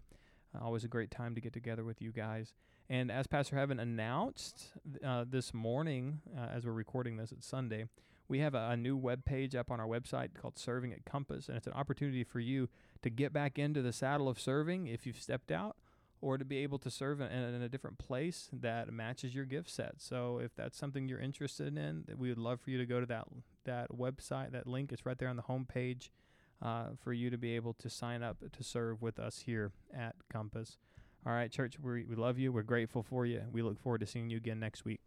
Uh, 0.55 0.63
always 0.63 0.83
a 0.83 0.87
great 0.87 1.11
time 1.11 1.35
to 1.35 1.41
get 1.41 1.53
together 1.53 1.83
with 1.83 2.01
you 2.01 2.11
guys. 2.11 2.53
And 2.89 3.11
as 3.11 3.27
Pastor 3.27 3.57
Evan 3.57 3.79
announced 3.79 4.71
uh, 5.03 5.25
this 5.27 5.53
morning, 5.53 6.21
uh, 6.37 6.47
as 6.53 6.65
we're 6.65 6.73
recording 6.73 7.17
this, 7.17 7.31
it's 7.31 7.47
Sunday, 7.47 7.85
we 8.27 8.39
have 8.39 8.53
a, 8.53 8.69
a, 8.71 8.77
new 8.77 8.95
web 8.95 9.25
page 9.25 9.55
up 9.55 9.71
on 9.71 9.79
our 9.79 9.87
website 9.87 10.29
called 10.39 10.57
Serving 10.57 10.93
at 10.93 11.05
Compass. 11.05 11.47
And 11.47 11.57
it's 11.57 11.67
an 11.67 11.73
opportunity 11.73 12.23
for 12.23 12.39
you 12.39 12.69
to 13.01 13.09
get 13.09 13.33
back 13.33 13.57
into 13.57 13.81
the 13.81 13.93
saddle 13.93 14.29
of 14.29 14.39
serving 14.39 14.87
if 14.87 15.05
you've 15.05 15.21
stepped 15.21 15.51
out 15.51 15.77
or 16.21 16.37
to 16.37 16.45
be 16.45 16.57
able 16.57 16.79
to 16.79 16.89
serve 16.89 17.21
in, 17.21 17.31
in 17.31 17.61
a 17.61 17.69
different 17.69 17.97
place 17.97 18.49
that 18.53 18.91
matches 18.91 19.35
your 19.35 19.45
gift 19.45 19.69
set. 19.69 19.95
So 19.97 20.39
if 20.39 20.55
that's 20.55 20.77
something 20.77 21.07
you're 21.07 21.19
interested 21.19 21.77
in, 21.77 22.05
we 22.17 22.29
would 22.29 22.37
love 22.37 22.61
for 22.61 22.69
you 22.69 22.77
to 22.77 22.85
go 22.85 22.99
to 22.99 23.05
that 23.07 23.25
that 23.65 23.89
website, 23.89 24.51
that 24.51 24.67
link. 24.67 24.91
It's 24.91 25.05
right 25.05 25.17
there 25.17 25.29
on 25.29 25.35
the 25.35 25.43
home 25.43 25.65
page 25.65 26.11
uh, 26.61 26.87
for 27.03 27.13
you 27.13 27.29
to 27.29 27.37
be 27.37 27.55
able 27.55 27.73
to 27.73 27.89
sign 27.89 28.23
up 28.23 28.37
to 28.51 28.63
serve 28.63 29.01
with 29.01 29.19
us 29.19 29.43
here 29.45 29.71
at 29.95 30.15
Compass. 30.31 30.77
All 31.25 31.33
right, 31.33 31.51
church, 31.51 31.77
we, 31.81 32.03
we 32.05 32.15
love 32.15 32.37
you. 32.37 32.51
We're 32.51 32.61
grateful 32.61 33.03
for 33.03 33.25
you. 33.25 33.41
We 33.51 33.61
look 33.61 33.79
forward 33.79 34.01
to 34.01 34.07
seeing 34.07 34.29
you 34.29 34.37
again 34.37 34.59
next 34.59 34.85
week. 34.85 35.01